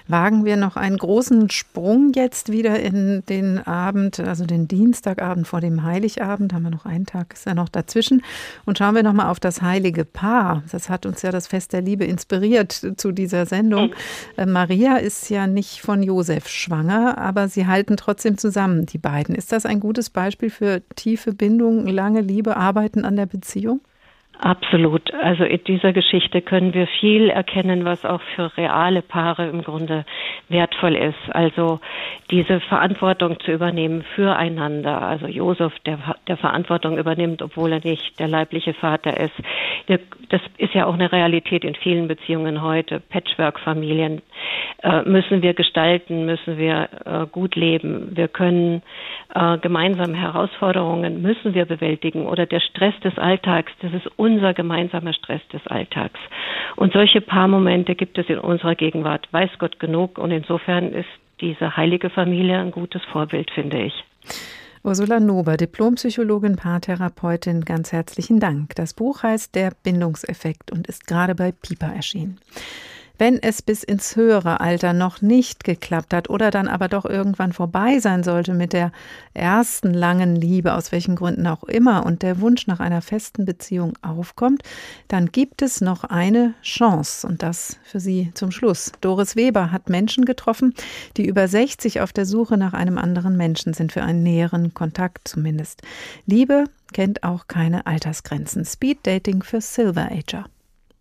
[0.08, 5.60] Wagen wir noch einen großen Sprung jetzt wieder in den Abend, also den Dienstagabend vor
[5.60, 8.22] dem Heiligabend, haben wir noch einen Tag, ist ja noch dazwischen.
[8.64, 10.62] Und schauen wir nochmal auf das heilige Paar.
[10.70, 13.92] Das hat uns ja das Fest der Liebe inspiriert zu dieser Sendung.
[14.36, 14.52] Mhm.
[14.52, 19.34] Maria ist ja nicht von Josef schwanger, aber sie halten trotzdem zusammen, die beiden.
[19.34, 23.80] Ist das ein gutes Beispiel für tiefe Bindung, lange Liebe, Arbeiten an der Beziehung?
[24.38, 25.12] Absolut.
[25.14, 30.04] Also in dieser Geschichte können wir viel erkennen, was auch für reale Paare im Grunde
[30.48, 31.34] wertvoll ist.
[31.34, 31.80] Also
[32.30, 35.00] diese Verantwortung zu übernehmen füreinander.
[35.00, 39.32] Also Josef, der, der Verantwortung übernimmt, obwohl er nicht der leibliche Vater ist.
[40.28, 43.00] Das ist ja auch eine Realität in vielen Beziehungen heute.
[43.00, 44.20] Patchwork-Familien
[44.82, 48.14] äh, müssen wir gestalten, müssen wir äh, gut leben.
[48.14, 48.82] Wir können
[49.34, 55.12] äh, gemeinsame Herausforderungen müssen wir bewältigen oder der Stress des Alltags, das ist unser gemeinsamer
[55.12, 56.18] Stress des Alltags.
[56.74, 60.18] Und solche Paarmomente gibt es in unserer Gegenwart, weiß Gott genug.
[60.18, 61.08] Und insofern ist
[61.40, 63.94] diese heilige Familie ein gutes Vorbild, finde ich.
[64.82, 68.74] Ursula Nober, Diplompsychologin, Paartherapeutin, ganz herzlichen Dank.
[68.74, 72.38] Das Buch heißt Der Bindungseffekt und ist gerade bei Piper erschienen.
[73.18, 77.52] Wenn es bis ins höhere Alter noch nicht geklappt hat oder dann aber doch irgendwann
[77.52, 78.92] vorbei sein sollte mit der
[79.32, 83.94] ersten langen Liebe, aus welchen Gründen auch immer, und der Wunsch nach einer festen Beziehung
[84.02, 84.62] aufkommt,
[85.08, 88.92] dann gibt es noch eine Chance und das für Sie zum Schluss.
[89.00, 90.74] Doris Weber hat Menschen getroffen,
[91.16, 95.28] die über 60 auf der Suche nach einem anderen Menschen sind, für einen näheren Kontakt
[95.28, 95.82] zumindest.
[96.26, 98.64] Liebe kennt auch keine Altersgrenzen.
[98.64, 100.46] Speed Dating für Silver Ager.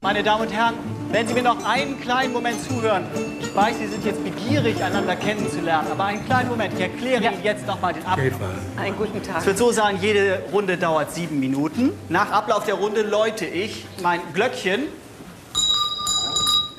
[0.06, 0.76] Meine Damen und Herren,
[1.10, 3.06] wenn Sie mir noch einen kleinen Moment zuhören.
[3.40, 6.76] Ich weiß, Sie sind jetzt begierig, einander kennenzulernen, aber einen kleinen Moment.
[6.76, 7.32] Ich erkläre ja.
[7.32, 8.34] Ihnen jetzt noch mal den Ablauf.
[8.78, 9.38] Einen guten Tag.
[9.40, 11.92] Es wird so sein, jede Runde dauert sieben Minuten.
[12.08, 14.84] Nach Ablauf der Runde läute ich mein Glöckchen.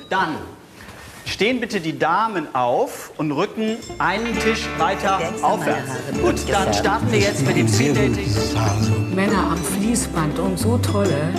[0.09, 0.37] Dann
[1.25, 5.91] stehen bitte die Damen auf und rücken einen Tisch weiter aufwärts.
[6.21, 9.13] Gut, dann starten wir jetzt mit dem Speed Dating.
[9.13, 11.33] Männer am Fließband und so tolle.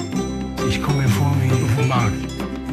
[0.69, 2.12] Ich komme mir vor wie auf dem Markt.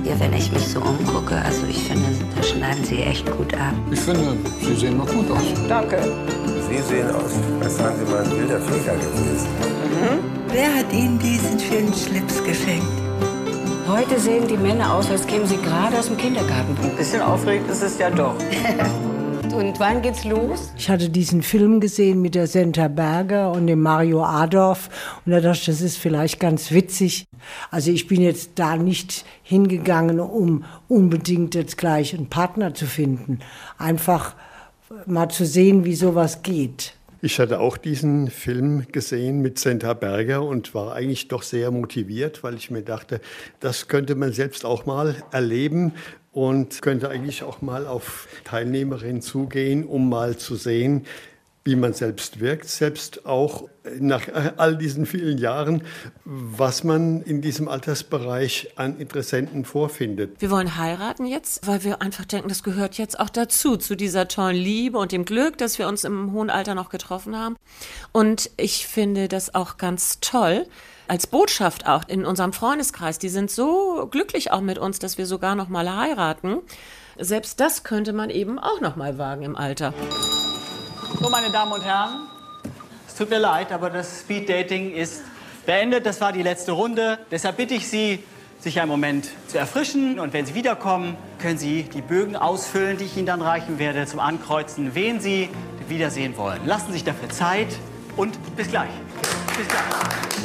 [0.04, 3.74] Ja, wenn ich mich so umgucke, also ich finde, da schneiden Sie echt gut ab.
[3.90, 5.42] Ich finde, Sie sehen noch gut aus.
[5.70, 5.98] Danke.
[6.70, 7.32] Sie sehen aus,
[7.62, 9.48] als seien Sie mal ein wilder Flieger gewesen.
[9.96, 10.20] Mhm.
[10.50, 12.86] Wer hat Ihnen diesen schönen Schlips geschenkt?
[13.88, 16.76] Heute sehen die Männer aus, als kämen sie gerade aus dem Kindergarten.
[16.84, 18.36] Ein bisschen aufregend ist es ja doch.
[19.56, 20.74] Und wann geht's los?
[20.78, 24.90] Ich hatte diesen Film gesehen mit der Senta Berger und dem Mario Adorf
[25.26, 27.26] und da dachte ich, das ist vielleicht ganz witzig.
[27.72, 33.40] Also ich bin jetzt da nicht hingegangen, um unbedingt jetzt gleich einen Partner zu finden.
[33.78, 34.36] Einfach
[35.06, 36.94] mal zu sehen, wie sowas geht.
[37.22, 42.44] Ich hatte auch diesen Film gesehen mit Senta Berger und war eigentlich doch sehr motiviert,
[42.44, 43.22] weil ich mir dachte,
[43.62, 45.94] das könnte man selbst auch mal erleben
[46.36, 51.06] und könnte eigentlich auch mal auf Teilnehmerinnen zugehen, um mal zu sehen,
[51.64, 53.70] wie man selbst wirkt, selbst auch
[54.00, 54.24] nach
[54.58, 55.82] all diesen vielen Jahren,
[56.26, 60.42] was man in diesem Altersbereich an Interessenten vorfindet.
[60.42, 64.28] Wir wollen heiraten jetzt, weil wir einfach denken, das gehört jetzt auch dazu, zu dieser
[64.28, 67.56] tollen Liebe und dem Glück, dass wir uns im hohen Alter noch getroffen haben.
[68.12, 70.68] Und ich finde das auch ganz toll,
[71.08, 73.20] als Botschaft auch in unserem Freundeskreis.
[73.20, 76.60] Die sind so glücklich auch mit uns, dass wir sogar noch mal heiraten.
[77.18, 79.94] Selbst das könnte man eben auch noch mal wagen im Alter.
[81.22, 82.28] So, meine Damen und Herren,
[83.08, 85.22] es tut mir leid, aber das Speed Dating ist
[85.66, 86.06] beendet.
[86.06, 87.20] Das war die letzte Runde.
[87.32, 88.24] Deshalb bitte ich Sie,
[88.60, 90.20] sich einen Moment zu erfrischen.
[90.20, 94.06] Und wenn Sie wiederkommen, können Sie die Bögen ausfüllen, die ich Ihnen dann reichen werde,
[94.06, 95.50] zum Ankreuzen, wen Sie
[95.88, 96.66] wiedersehen wollen.
[96.66, 97.68] Lassen Sie sich dafür Zeit
[98.18, 98.90] und bis gleich.
[99.58, 100.45] Bis gleich.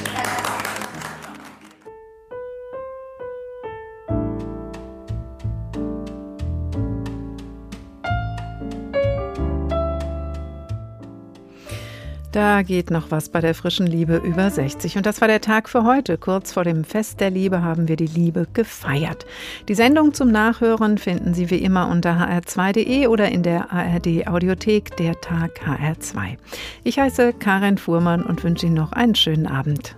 [12.32, 14.96] Da geht noch was bei der frischen Liebe über 60.
[14.96, 16.16] Und das war der Tag für heute.
[16.16, 19.26] Kurz vor dem Fest der Liebe haben wir die Liebe gefeiert.
[19.68, 24.96] Die Sendung zum Nachhören finden Sie wie immer unter hr2.de oder in der ARD Audiothek
[24.96, 26.36] Der Tag HR2.
[26.84, 29.96] Ich heiße Karin Fuhrmann und wünsche Ihnen noch einen schönen Abend.